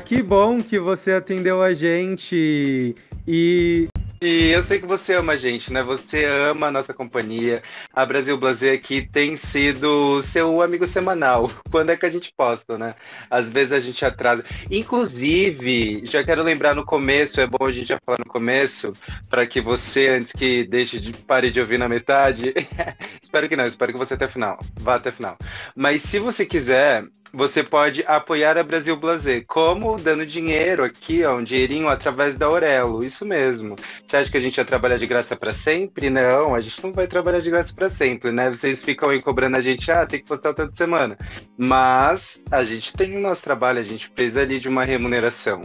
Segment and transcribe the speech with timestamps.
[0.00, 2.94] Que bom que você atendeu a gente.
[3.26, 3.88] E
[4.20, 5.82] e eu sei que você ama a gente, né?
[5.82, 7.62] Você ama a nossa companhia.
[7.92, 11.50] A Brasil Blazer aqui tem sido seu amigo semanal.
[11.70, 12.94] Quando é que a gente posta, né?
[13.30, 14.42] Às vezes a gente atrasa.
[14.70, 18.94] Inclusive, já quero lembrar no começo, é bom a gente já falar no começo,
[19.28, 22.54] para que você, antes que deixe de pare de ouvir na metade,
[23.22, 24.58] espero que não, espero que você até o final.
[24.80, 25.36] Vá até o final.
[25.76, 27.04] Mas se você quiser,
[27.36, 32.46] você pode apoiar a Brasil Blazer, como dando dinheiro aqui, ó, um dinheirinho através da
[32.46, 33.76] Aurelo, isso mesmo.
[34.06, 36.08] Você acha que a gente vai trabalhar de graça para sempre?
[36.08, 38.50] Não, a gente não vai trabalhar de graça para sempre, né?
[38.50, 41.18] Vocês ficam aí cobrando a gente, ah, tem que postar tanto semana.
[41.58, 45.60] Mas a gente tem o nosso trabalho, a gente precisa ali de uma remuneração.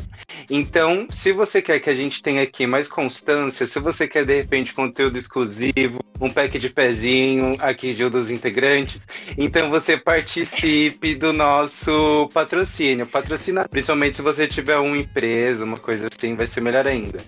[0.50, 4.36] Então, se você quer que a gente tenha aqui mais constância, se você quer de
[4.36, 9.02] repente conteúdo exclusivo, um pack de pezinho aqui de um dos integrantes,
[9.38, 13.06] então você participe do nosso nosso patrocínio.
[13.06, 17.20] Patrocina, principalmente se você tiver uma empresa, uma coisa assim, vai ser melhor ainda.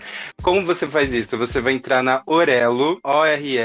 [0.41, 1.37] Como você faz isso?
[1.37, 3.57] Você vai entrar na Orelo, O-R-E-L-O.cc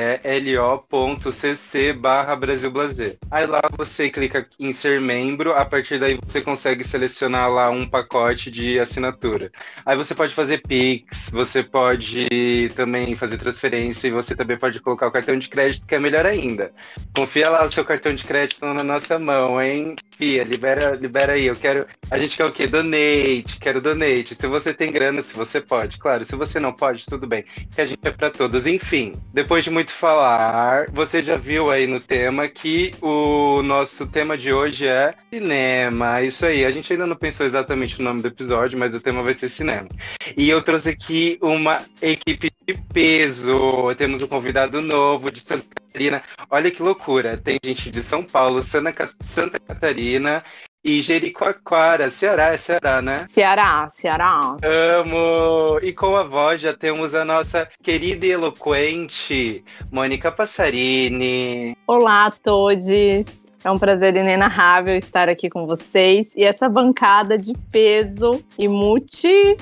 [1.94, 3.16] barra Brasil Blazer.
[3.30, 7.88] Aí lá você clica em ser membro, a partir daí você consegue selecionar lá um
[7.88, 9.50] pacote de assinatura.
[9.86, 15.06] Aí você pode fazer Pix, você pode também fazer transferência e você também pode colocar
[15.06, 16.72] o cartão de crédito, que é melhor ainda.
[17.16, 19.96] Confia lá o seu cartão de crédito na nossa mão, hein?
[20.18, 21.46] Fia, libera, libera aí.
[21.46, 21.86] Eu quero.
[22.10, 22.66] A gente quer o quê?
[22.66, 24.34] Donate, quero donate.
[24.34, 25.98] Se você tem grana, se você pode.
[25.98, 27.44] Claro, se você não pode, tudo bem.
[27.74, 28.66] Que a gente é para todos.
[28.66, 34.36] Enfim, depois de muito falar, você já viu aí no tema que o nosso tema
[34.36, 36.22] de hoje é cinema.
[36.22, 36.64] Isso aí.
[36.64, 39.48] A gente ainda não pensou exatamente o nome do episódio, mas o tema vai ser
[39.48, 39.88] cinema.
[40.36, 43.94] E eu trouxe aqui uma equipe de peso.
[43.96, 46.22] Temos um convidado novo de Santa Catarina.
[46.50, 47.36] Olha que loucura.
[47.36, 50.42] Tem gente de São Paulo, Santa, Santa Catarina
[50.84, 53.26] e Jericoacoara, Ceará, é Ceará, né?
[53.28, 54.56] Ceará, Ceará.
[54.62, 55.78] Amo!
[55.82, 61.76] E com a voz já temos a nossa querida e eloquente Mônica Passarini.
[61.86, 63.48] Olá a todos!
[63.64, 69.56] É um prazer inenarrável estar aqui com vocês e essa bancada de peso e multi,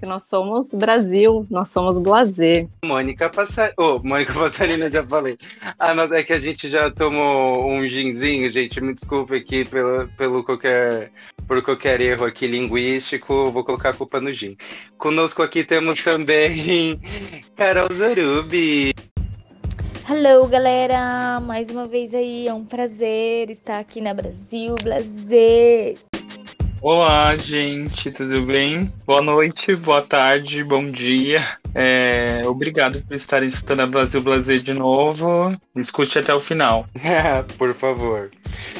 [0.00, 2.66] que nós somos Brasil, nós somos Blazer.
[2.84, 5.38] Mônica Passarina, oh, Mônica Passarina, já falei.
[5.78, 10.08] Ah, mas é que a gente já tomou um ginzinho, gente, me desculpe aqui pelo,
[10.16, 11.12] pelo qualquer,
[11.46, 14.56] por qualquer erro aqui linguístico, vou colocar a culpa no gin.
[14.98, 17.00] Conosco aqui temos também
[17.56, 18.92] Carol Zarubi.
[20.08, 21.40] Hello, galera!
[21.40, 25.96] Mais uma vez aí, é um prazer estar aqui na Brasil Blazer.
[26.80, 28.92] Olá, gente, tudo bem?
[29.04, 31.44] Boa noite, boa tarde, bom dia.
[31.74, 35.60] É, obrigado por estarem escutando a Brasil Blazer de novo.
[35.74, 36.86] Escute até o final.
[37.58, 38.30] por favor.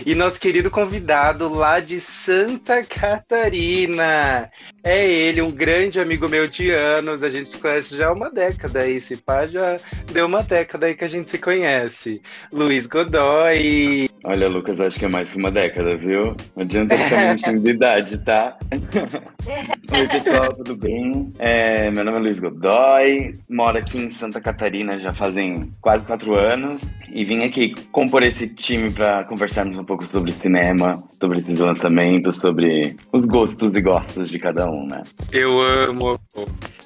[0.06, 4.48] E nosso querido convidado lá de Santa Catarina.
[4.88, 7.20] É ele, um grande amigo meu de anos.
[7.20, 9.00] A gente se conhece já há uma década aí.
[9.00, 9.78] Se pá, já
[10.12, 12.22] deu uma década aí que a gente se conhece.
[12.52, 14.08] Luiz Godoy.
[14.22, 16.36] Olha, Lucas, acho que é mais que uma década, viu?
[16.54, 18.56] Não adianta ficar mentindo de idade, tá?
[19.46, 21.32] Oi, pessoal, tudo bem?
[21.38, 26.34] É, meu nome é Luiz Godoy, moro aqui em Santa Catarina já fazem quase quatro
[26.34, 31.60] anos e vim aqui compor esse time para conversarmos um pouco sobre cinema, sobre esses
[31.60, 35.04] lançamentos, sobre os gostos e gostos de cada um, né?
[35.30, 36.18] Eu amo.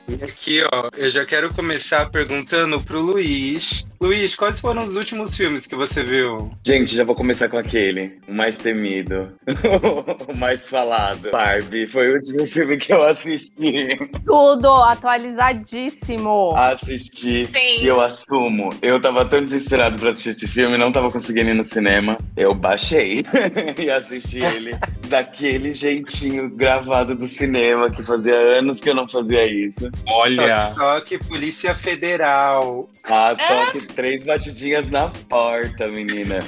[0.07, 3.87] E aqui, ó, eu já quero começar perguntando pro Luiz.
[4.03, 6.51] Luiz, quais foram os últimos filmes que você viu?
[6.65, 9.31] Gente, já vou começar com aquele, o mais temido,
[10.27, 11.31] o mais falado.
[11.31, 13.99] Barbie, foi o último filme que eu assisti.
[14.25, 16.57] Tudo atualizadíssimo.
[16.57, 17.45] Assisti.
[17.45, 17.83] Sim.
[17.83, 18.71] E eu assumo.
[18.81, 22.17] Eu tava tão desesperado pra assistir esse filme, não tava conseguindo ir no cinema.
[22.35, 23.23] Eu baixei
[23.79, 24.79] e assisti ele
[25.11, 29.91] daquele jeitinho gravado do cinema, que fazia anos que eu não fazia isso.
[30.09, 30.73] Olha!
[30.75, 32.89] Toque, Polícia Federal.
[33.05, 36.39] Ah, toque três batidinhas na porta, menina.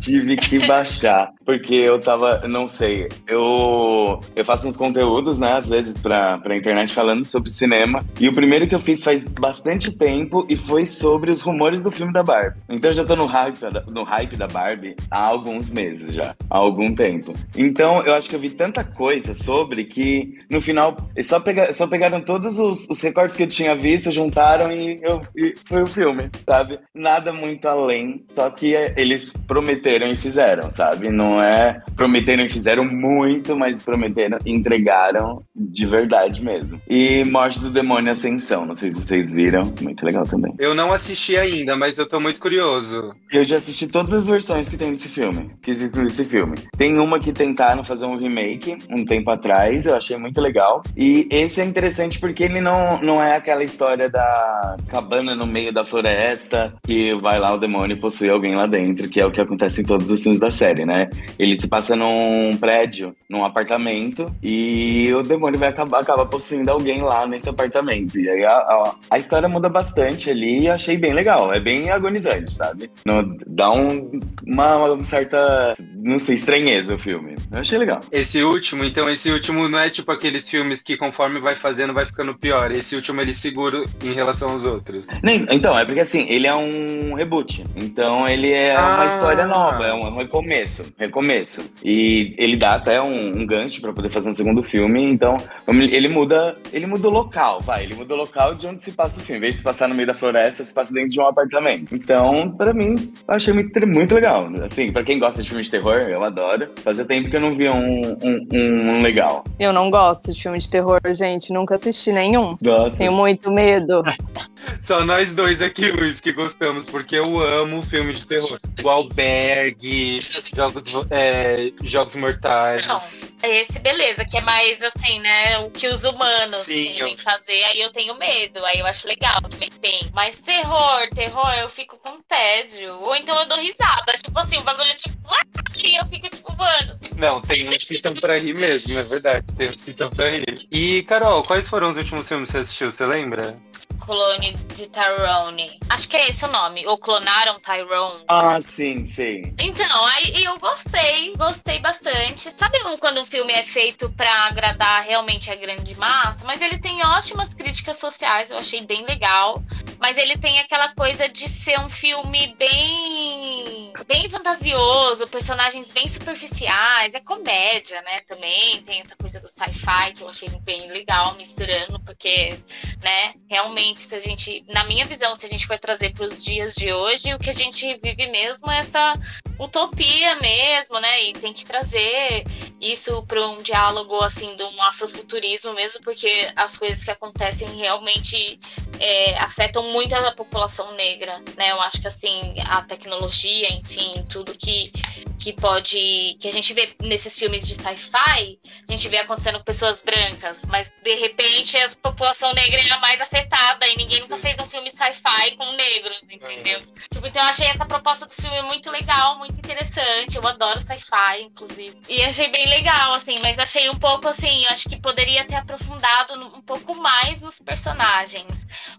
[0.00, 5.66] Tive que baixar, porque eu tava, não sei, eu, eu faço uns conteúdos, né, às
[5.66, 9.92] vezes pra, pra internet falando sobre cinema, e o primeiro que eu fiz faz bastante
[9.92, 12.58] tempo e foi sobre os rumores do filme da Barbie.
[12.68, 13.58] Então eu já tô no hype,
[13.90, 17.32] no hype da Barbie há alguns meses já, há algum tempo.
[17.56, 21.86] Então eu acho que eu vi tanta coisa sobre que no final só, pega, só
[21.86, 25.86] pegaram todos os, os recortes que eu tinha visto, juntaram e, eu, e foi o
[25.86, 26.69] filme, sabe?
[26.70, 26.78] Sabe?
[26.94, 31.10] Nada muito além, só que eles prometeram e fizeram, sabe?
[31.10, 36.80] Não é prometeram e fizeram muito, mas prometeram e entregaram de verdade mesmo.
[36.88, 40.54] E Morte do Demônio Ascensão, não sei se vocês viram, muito legal também.
[40.58, 43.14] Eu não assisti ainda, mas eu tô muito curioso.
[43.32, 46.56] Eu já assisti todas as versões que tem desse filme, que existem desse filme.
[46.76, 50.82] Tem uma que tentaram fazer um remake um tempo atrás, eu achei muito legal.
[50.96, 55.72] E esse é interessante porque ele não, não é aquela história da cabana no meio
[55.72, 59.30] da floresta que vai lá o demônio e possui alguém lá dentro, que é o
[59.30, 61.08] que acontece em todos os filmes da série, né?
[61.38, 67.02] Ele se passa num prédio, num apartamento, e o demônio vai acabar, acaba possuindo alguém
[67.02, 68.18] lá nesse apartamento.
[68.18, 71.52] E aí a, a, a história muda bastante ali e eu achei bem legal.
[71.52, 72.90] É bem agonizante, sabe?
[73.04, 77.36] No, dá um, uma, uma certa, não sei, estranheza o filme.
[77.50, 78.00] Eu achei legal.
[78.10, 82.06] Esse último, então, esse último não é tipo aqueles filmes que conforme vai fazendo vai
[82.06, 82.70] ficando pior.
[82.70, 85.06] Esse último ele segura em relação aos outros.
[85.22, 87.64] Nem, então, é porque assim, ele é um reboot.
[87.76, 88.96] Então ele é Ah.
[88.96, 90.84] uma história nova, é um, é um recomeço.
[90.98, 91.70] Recomeço.
[91.84, 95.02] E ele dá até um, um gancho pra poder fazer um segundo filme.
[95.10, 95.36] Então,
[95.68, 96.56] ele muda.
[96.72, 97.84] Ele muda o local, vai.
[97.84, 99.38] Ele muda o local de onde se passa o filme.
[99.38, 101.94] Em vez de se passar no meio da floresta, se passa dentro de um apartamento.
[101.94, 104.48] Então, pra mim, eu achei muito, muito legal.
[104.64, 106.68] Assim, pra quem gosta de filme de terror, eu adoro.
[106.82, 109.44] Fazia tempo que eu não via um, um, um- um legal.
[109.58, 111.52] Eu não gosto de filme de terror, gente.
[111.52, 112.56] Nunca assisti nenhum.
[112.60, 112.96] Nossa.
[112.96, 114.02] Tenho muito medo.
[114.80, 118.58] Só nós dois aqui, Luiz, que gostamos, porque eu amo filme de terror.
[118.82, 120.20] O Albergue,
[120.54, 122.86] Jogos, é, Jogos Mortais.
[122.86, 123.00] Não,
[123.42, 125.58] esse beleza, que é mais assim, né?
[125.58, 129.40] O que os humanos Sim, querem fazer, aí eu tenho medo, aí eu acho legal
[129.80, 130.00] bem.
[130.12, 132.94] Mas terror, terror, eu fico com tédio.
[133.00, 134.12] Ou então eu dou risada.
[134.22, 136.98] Tipo assim, o bagulho tipo, "Ah!" e eu fico tipo, mano.
[137.16, 139.46] Não, tem uns que estão pra rir mesmo, é verdade.
[139.56, 140.68] Tem uns que estão pra rir.
[140.70, 142.92] E, Carol, quais foram os últimos filmes que você assistiu?
[142.92, 143.56] Você lembra?
[144.00, 145.78] Clone de Tyrone.
[145.88, 146.86] Acho que é esse o nome.
[146.86, 148.24] Ou clonaram Tyrone.
[148.28, 149.54] Ah, sim, sim.
[149.58, 152.52] Então, aí eu gostei, gostei bastante.
[152.56, 156.44] Sabe quando um filme é feito pra agradar realmente a grande massa?
[156.44, 159.62] Mas ele tem ótimas críticas sociais, eu achei bem legal.
[159.98, 167.12] Mas ele tem aquela coisa de ser um filme bem bem fantasioso, personagens bem superficiais,
[167.12, 168.20] é comédia, né?
[168.26, 172.58] Também tem essa coisa do sci-fi que eu achei bem legal misturando, porque,
[173.02, 176.42] né, realmente se a gente, na minha visão, se a gente for trazer para os
[176.42, 179.12] dias de hoje, o que a gente vive mesmo é essa
[179.58, 181.24] utopia mesmo, né?
[181.24, 182.44] E tem que trazer
[182.80, 188.58] isso para um diálogo assim de um afrofuturismo mesmo, porque as coisas que acontecem realmente
[188.98, 191.72] é, afetam muito a população negra, né?
[191.72, 194.90] Eu acho que assim a tecnologia, enfim, tudo que
[195.38, 198.58] que pode que a gente vê nesses filmes de sci-fi,
[198.88, 202.98] a gente vê acontecendo com pessoas brancas, mas de repente a população negra é a
[202.98, 206.80] mais afetada e ninguém nunca fez um filme sci-fi com negros, entendeu?
[207.12, 210.36] Tipo, então eu achei essa proposta do filme muito legal, muito interessante.
[210.36, 211.96] Eu adoro sci-fi, inclusive.
[212.08, 215.56] E achei bem legal, assim, mas achei um pouco assim, eu acho que poderia ter
[215.56, 218.46] aprofundado um pouco mais nos personagens.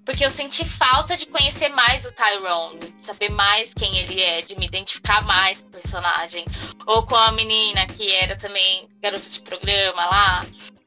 [0.05, 4.41] Porque eu senti falta de conhecer mais o Tyrone, de saber mais quem ele é,
[4.41, 6.45] de me identificar mais com o personagem.
[6.85, 10.41] Ou com a menina que era também garota de programa lá,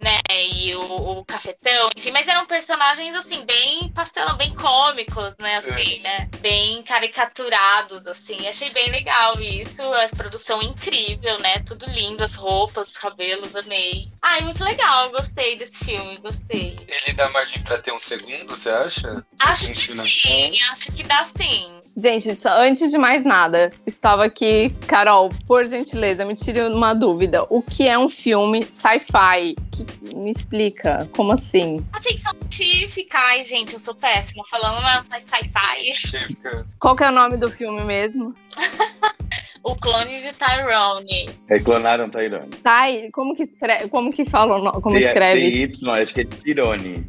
[0.04, 0.20] né?
[0.28, 5.56] E o, o cafetão, enfim, mas eram personagens assim, bem pastelão, bem cômicos, né?
[5.56, 6.28] Assim, né?
[6.40, 8.46] Bem caricaturados, assim.
[8.46, 9.82] Achei bem legal isso.
[9.82, 11.60] A produção incrível, né?
[11.60, 14.06] Tudo lindo, as roupas, os cabelos, amei.
[14.20, 16.76] Ai, muito legal, gostei desse filme, gostei.
[16.87, 19.25] Ele dá margem pra ter um segundo, você acha?
[19.38, 20.05] Acho que Funciona.
[20.09, 21.67] sim, acho que dá sim.
[21.97, 27.44] Gente, só antes de mais nada, estava aqui, Carol, por gentileza, me tire uma dúvida.
[27.49, 29.55] O que é um filme sci-fi?
[29.71, 31.85] Que- Me explica, como assim?
[31.93, 36.64] A ficção científica, ai, gente, eu sou péssima falando uma sci-fi.
[36.78, 38.35] Qual que é o nome do filme mesmo?
[39.64, 41.30] O clone de Tyrone.
[41.49, 42.50] Reclonaram Tyrone.
[42.62, 43.88] Tai, como que escreve?
[43.88, 44.83] Como que fala o nome?
[44.83, 45.68] Como T- escreve?
[45.68, 47.02] TY, acho que é Tyrone.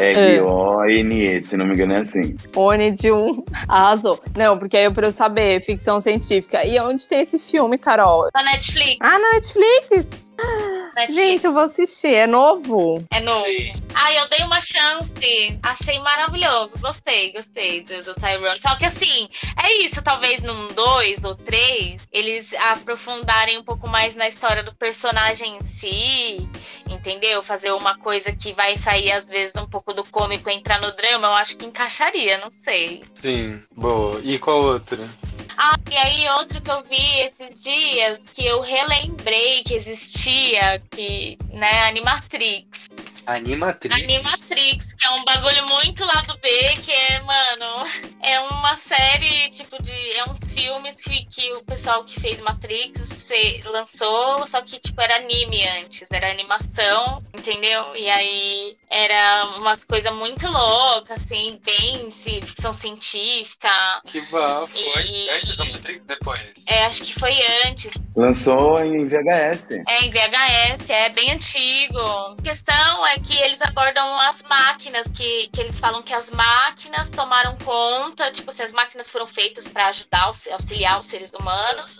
[0.00, 2.34] T-Y-R-O-N-E, se não me engano é assim.
[2.56, 3.30] One de um.
[3.68, 4.18] Arrasou.
[4.36, 6.64] Não, porque aí eu pra eu saber, ficção científica.
[6.66, 8.30] E onde tem esse filme, Carol?
[8.32, 8.96] Da Netflix.
[9.00, 10.29] Ah, na Netflix?
[10.94, 11.14] Netflix.
[11.14, 12.14] Gente, eu vou assistir.
[12.14, 13.04] É novo?
[13.10, 13.44] É novo.
[13.44, 13.72] Sim.
[13.94, 15.10] Ai, eu dei uma chance.
[15.62, 16.72] Achei maravilhoso.
[16.80, 18.60] Gostei, gostei do, do Tyrone.
[18.60, 19.28] Só que assim,
[19.62, 20.02] é isso.
[20.02, 25.60] Talvez num dois ou três, eles aprofundarem um pouco mais na história do personagem em
[25.78, 26.48] si.
[26.88, 27.42] Entendeu?
[27.42, 30.90] Fazer uma coisa que vai sair, às vezes, um pouco do cômico e entrar no
[30.92, 33.02] drama, eu acho que encaixaria, não sei.
[33.14, 34.20] Sim, boa.
[34.24, 35.06] E qual outro?
[35.62, 41.36] Ah, e aí outro que eu vi esses dias, que eu relembrei que existia, que,
[41.50, 42.88] né, Animatrix.
[43.26, 43.94] Animatrix?
[43.94, 46.48] Animatrix, que é um bagulho muito lado B,
[46.82, 47.86] que é, mano,
[48.22, 49.92] é uma série, tipo, de.
[50.16, 53.19] É uns filmes que, que o pessoal que fez Matrix
[53.66, 57.94] lançou, só que, tipo, era anime antes, era animação, entendeu?
[57.96, 63.68] E aí era umas coisas muito loucas, assim, bem ficção científica.
[64.06, 64.76] Que bafo.
[64.76, 66.40] E- Matrix, depois.
[66.66, 67.34] É, acho que foi
[67.66, 67.92] antes.
[68.16, 69.70] Lançou em VHS.
[69.88, 71.98] É em VHS, é bem antigo.
[71.98, 77.08] A questão é que eles abordam as máquinas, que, que eles falam que as máquinas
[77.10, 81.98] tomaram conta, tipo, se as máquinas foram feitas para ajudar, auxiliar os seres humanos.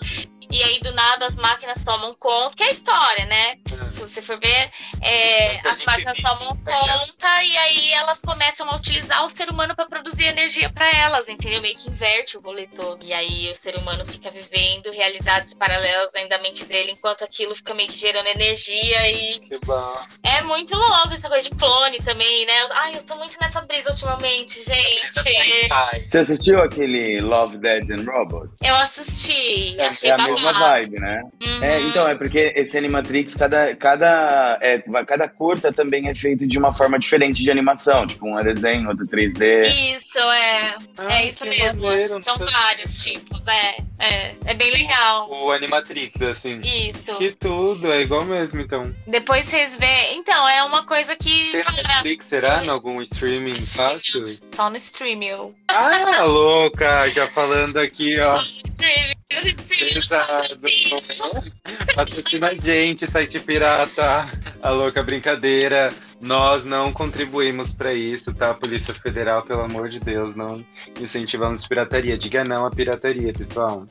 [0.51, 3.57] E aí, do nada, as máquinas tomam conta, que é a história, né?
[3.93, 4.71] Se você for ver,
[5.03, 6.61] é, Tanta as máquinas tomam né?
[6.65, 11.29] conta e aí elas começam a utilizar o ser humano para produzir energia para elas,
[11.29, 11.61] entendeu?
[11.61, 13.05] Meio que inverte o rolê todo.
[13.05, 17.55] E aí o ser humano fica vivendo realidades paralelas ainda da mente dele, enquanto aquilo
[17.57, 20.07] fica meio que gerando energia e Que bafo.
[20.23, 22.67] é muito louco essa coisa de clone também, né?
[22.73, 25.73] Ai, eu tô muito nessa brisa ultimamente, gente.
[25.73, 28.57] Ai, Você assistiu aquele Love, Dead and Robots?
[28.63, 31.23] Eu assisti, É- achei É a mesma vibe, né?
[31.43, 31.65] Uhum.
[31.65, 36.59] É, então, é porque esse Animatrix, cada, cada, é, cada curta também é feito de
[36.59, 38.07] uma forma diferente de animação.
[38.07, 39.97] Tipo, um é desenho, outro 3D.
[39.97, 40.75] Isso, é.
[40.99, 41.83] ai, é isso mesmo.
[41.83, 43.91] maneiro, São vários tipos, é.
[44.01, 45.31] É, é bem legal.
[45.31, 46.59] O Animatrix, assim.
[46.61, 47.15] Isso.
[47.19, 48.83] Que tudo, é igual mesmo, então.
[49.07, 50.19] Depois vocês veem.
[50.19, 51.53] Então, é uma coisa que.
[51.53, 52.65] Tem cara, Netflix, será?
[52.65, 54.39] Em algum streaming fácil?
[54.55, 55.55] Só no stream, eu.
[55.69, 57.11] Ah, louca!
[57.11, 58.41] Já falando aqui, ó.
[58.81, 60.61] Stream, stream, Pesado.
[61.95, 64.29] Patrocina a gente, site pirata.
[64.61, 65.93] A louca brincadeira.
[66.21, 68.53] Nós não contribuímos pra isso, tá?
[68.53, 70.65] Polícia Federal, pelo amor de Deus, não
[71.01, 72.19] incentivamos pirataria.
[72.19, 73.87] Diga não à pirataria, pessoal.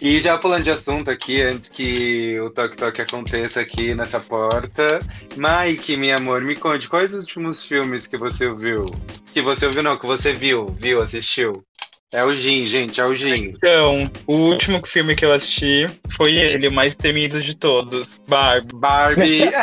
[0.00, 5.00] E já pulando de assunto aqui, antes que o Toque Toque aconteça aqui nessa porta.
[5.36, 8.90] Mike, meu amor, me conte, quais os últimos filmes que você ouviu?
[9.34, 11.64] Que você ouviu, não, que você viu, viu, assistiu?
[12.10, 13.52] É o Gin, gente, é o Gin.
[13.54, 15.86] Então, o último filme que eu assisti
[16.16, 18.74] foi ele, o mais temido de todos, Barbie.
[18.74, 19.42] Barbie.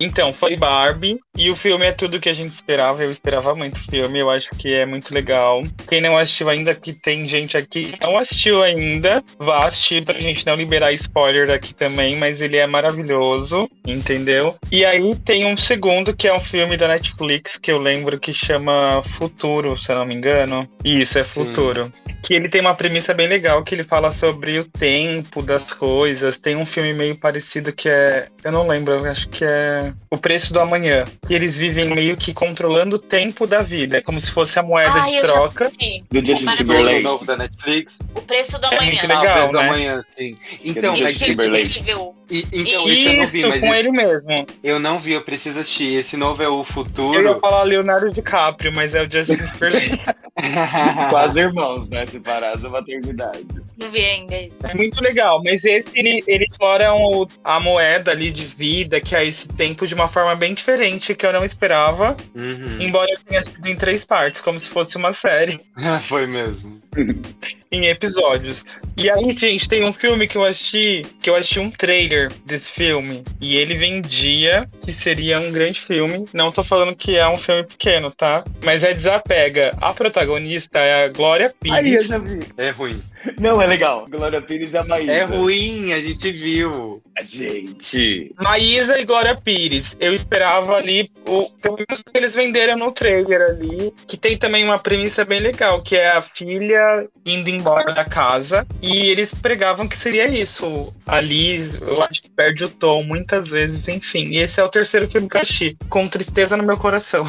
[0.00, 3.76] Então, foi Barbie, e o filme é tudo que a gente esperava, eu esperava muito
[3.76, 5.62] o filme, eu acho que é muito legal.
[5.88, 10.14] Quem não assistiu ainda, que tem gente aqui que não assistiu ainda, vá assistir pra
[10.14, 14.56] gente não liberar spoiler aqui também, mas ele é maravilhoso, entendeu?
[14.70, 18.32] E aí tem um segundo, que é um filme da Netflix, que eu lembro que
[18.32, 20.68] chama Futuro, se eu não me engano.
[20.84, 21.75] Isso, é Futuro.
[22.22, 26.38] Que ele tem uma premissa bem legal, que ele fala sobre o tempo das coisas.
[26.40, 28.26] Tem um filme meio parecido que é.
[28.42, 31.04] Eu não lembro, eu acho que é O Preço do Amanhã.
[31.26, 33.98] Que eles vivem meio que controlando o tempo da vida.
[33.98, 35.70] É como se fosse a moeda Ai, de troca.
[36.10, 37.02] Do Justin Timberlake.
[37.02, 37.98] novo da Netflix.
[38.14, 38.90] O preço do É amanhã.
[38.90, 39.68] muito Ah, o legal, Preço né?
[39.68, 40.36] Manhã, sim.
[40.64, 41.78] Então, Justin mas, Isso, Timberlake.
[41.80, 42.14] incrível.
[42.30, 44.46] e- então isso, eu não vi, mas com esse- ele mesmo.
[44.64, 45.94] eu não vi, eu preciso assistir.
[45.96, 47.40] Esse novo é o Eu ia Futuro.
[47.40, 50.00] falar Leonardo DiCaprio, mas é o Justin Timberlake.
[51.10, 52.06] Quase irmãos, né?
[52.06, 53.65] Separados da maternidade.
[53.78, 54.34] Não vi ainda.
[54.64, 59.14] É muito legal, mas esse ele, ele explora o- a moeda ali de vida, que
[59.14, 62.16] é esse tempo, de uma forma bem diferente, que eu não esperava.
[62.34, 62.80] Uhum.
[62.80, 65.60] Embora eu tenha sido em três partes, como se fosse uma série,
[66.08, 66.80] Foi mesmo.
[67.70, 68.64] em episódios.
[68.96, 72.70] E aí, gente, tem um filme que eu assisti, que eu assisti um trailer desse
[72.70, 76.24] filme, e ele vendia que seria um grande filme.
[76.32, 78.44] Não tô falando que é um filme pequeno, tá?
[78.64, 79.76] Mas é Desapega.
[79.80, 82.06] A protagonista é a Glória Aí, eu Pires.
[82.06, 82.40] já vi.
[82.56, 83.02] É ruim.
[83.38, 84.06] Não, é legal.
[84.08, 85.12] Glória Pires e a Maísa.
[85.12, 87.02] É ruim, a gente viu.
[87.22, 88.34] Gente.
[88.38, 89.96] Maísa e Glória Pires.
[89.98, 94.64] Eu esperava ali, o, pelo menos que eles venderam no trailer ali, que tem também
[94.64, 98.66] uma premissa bem legal, que é a filha indo embora da casa.
[98.82, 100.92] E eles pregavam que seria isso.
[101.06, 104.24] Ali, eu acho que perde o tom muitas vezes, enfim.
[104.24, 107.24] E esse é o terceiro filme que eu assisti, com tristeza no meu coração.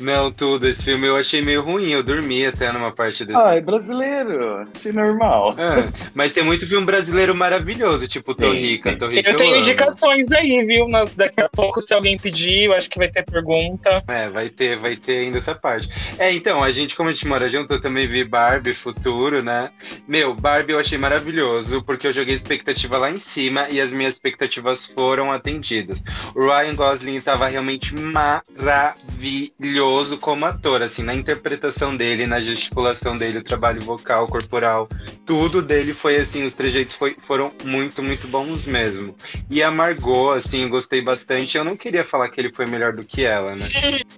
[0.00, 0.68] Não, tudo.
[0.68, 1.90] Esse filme eu achei meio ruim.
[1.90, 3.38] Eu dormi até numa parte desse.
[3.38, 4.66] Ah, é brasileiro.
[4.74, 5.54] Achei normal.
[5.58, 8.90] Ah, mas tem muito filme brasileiro maravilhoso, tipo Torrica.
[8.90, 8.98] tem.
[8.98, 9.62] Torrica Eu tenho amo.
[9.62, 10.88] indicações aí, viu?
[10.88, 14.02] Nas- daqui a pouco, se alguém pedir, eu acho que vai ter pergunta.
[14.08, 15.88] É, vai ter, vai ter ainda essa parte.
[16.18, 19.70] É, então, a gente, como a gente mora junto, eu também vi Barbie Futuro, né?
[20.08, 24.14] Meu, Barbie eu achei maravilhoso, porque eu joguei expectativa lá em cima e as minhas
[24.14, 26.02] expectativas foram atendidas.
[26.34, 33.38] O Ryan Gosling estava realmente maravilhoso como ator, assim, na interpretação dele, na gesticulação dele,
[33.38, 34.88] o trabalho vocal, corporal,
[35.26, 39.14] tudo dele foi assim, os trejeitos foi- foram muito, muito bons mesmo.
[39.50, 41.56] E a Margot, assim, gostei bastante.
[41.56, 43.68] Eu não queria falar que ele foi melhor do que ela, né?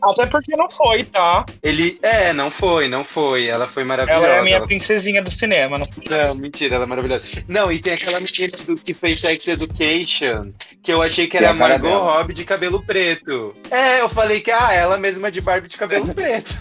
[0.02, 1.45] Até porque não foi, tá?
[1.62, 1.99] Ele.
[2.02, 3.47] É, não foi, não foi.
[3.47, 4.25] Ela foi maravilhosa.
[4.26, 5.78] Ela é a minha Ela- princesinha do cinema.
[5.78, 5.87] Não...
[6.09, 7.25] Não, mentira, ela é maravilhosa.
[7.49, 10.52] Não, e tem aquela menina do, que fez Sex Education,
[10.83, 12.18] Que eu achei que Que era é a Margot dela.
[12.18, 13.54] Robbie de cabelo preto.
[13.71, 16.59] É, eu falei que ah, ela mesma de Barbie de cabelo preto.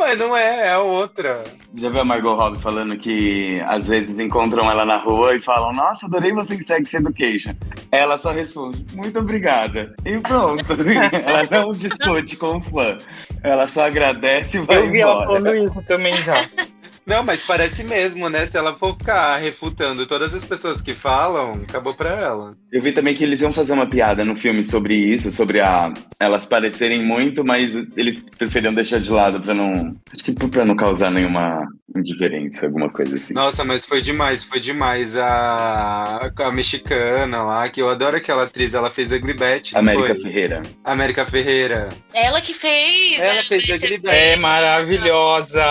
[0.00, 1.44] Mas não é, é a outra.
[1.74, 5.74] Já viu a Margot Robbie falando que às vezes encontram ela na rua e falam:
[5.74, 7.54] Nossa, adorei você em Sex Education.
[7.92, 9.94] Ela só responde: Muito obrigada.
[10.06, 10.64] E pronto.
[11.12, 12.96] ela não discute com o fã.
[13.44, 15.40] Ela só agradece e vai Eu vi ela embora.
[15.40, 16.48] falando isso também já.
[17.06, 18.46] Não, mas parece mesmo, né?
[18.46, 22.54] Se ela for ficar refutando todas as pessoas que falam, acabou pra ela.
[22.70, 25.92] Eu vi também que eles iam fazer uma piada no filme sobre isso, sobre a
[26.20, 29.96] elas parecerem muito, mas eles preferiam deixar de lado pra não.
[30.12, 31.66] Acho que pra não causar nenhuma
[31.96, 33.34] indiferença, alguma coisa assim.
[33.34, 35.16] Nossa, mas foi demais, foi demais.
[35.16, 39.76] A, a mexicana lá, que eu adoro aquela atriz, ela fez a Glibete.
[39.76, 40.22] América foi?
[40.22, 40.62] Ferreira.
[40.84, 41.88] América Ferreira.
[42.14, 43.18] Ela que fez.
[43.18, 44.08] Ela né, fez a Glibete.
[44.16, 45.62] É maravilhosa.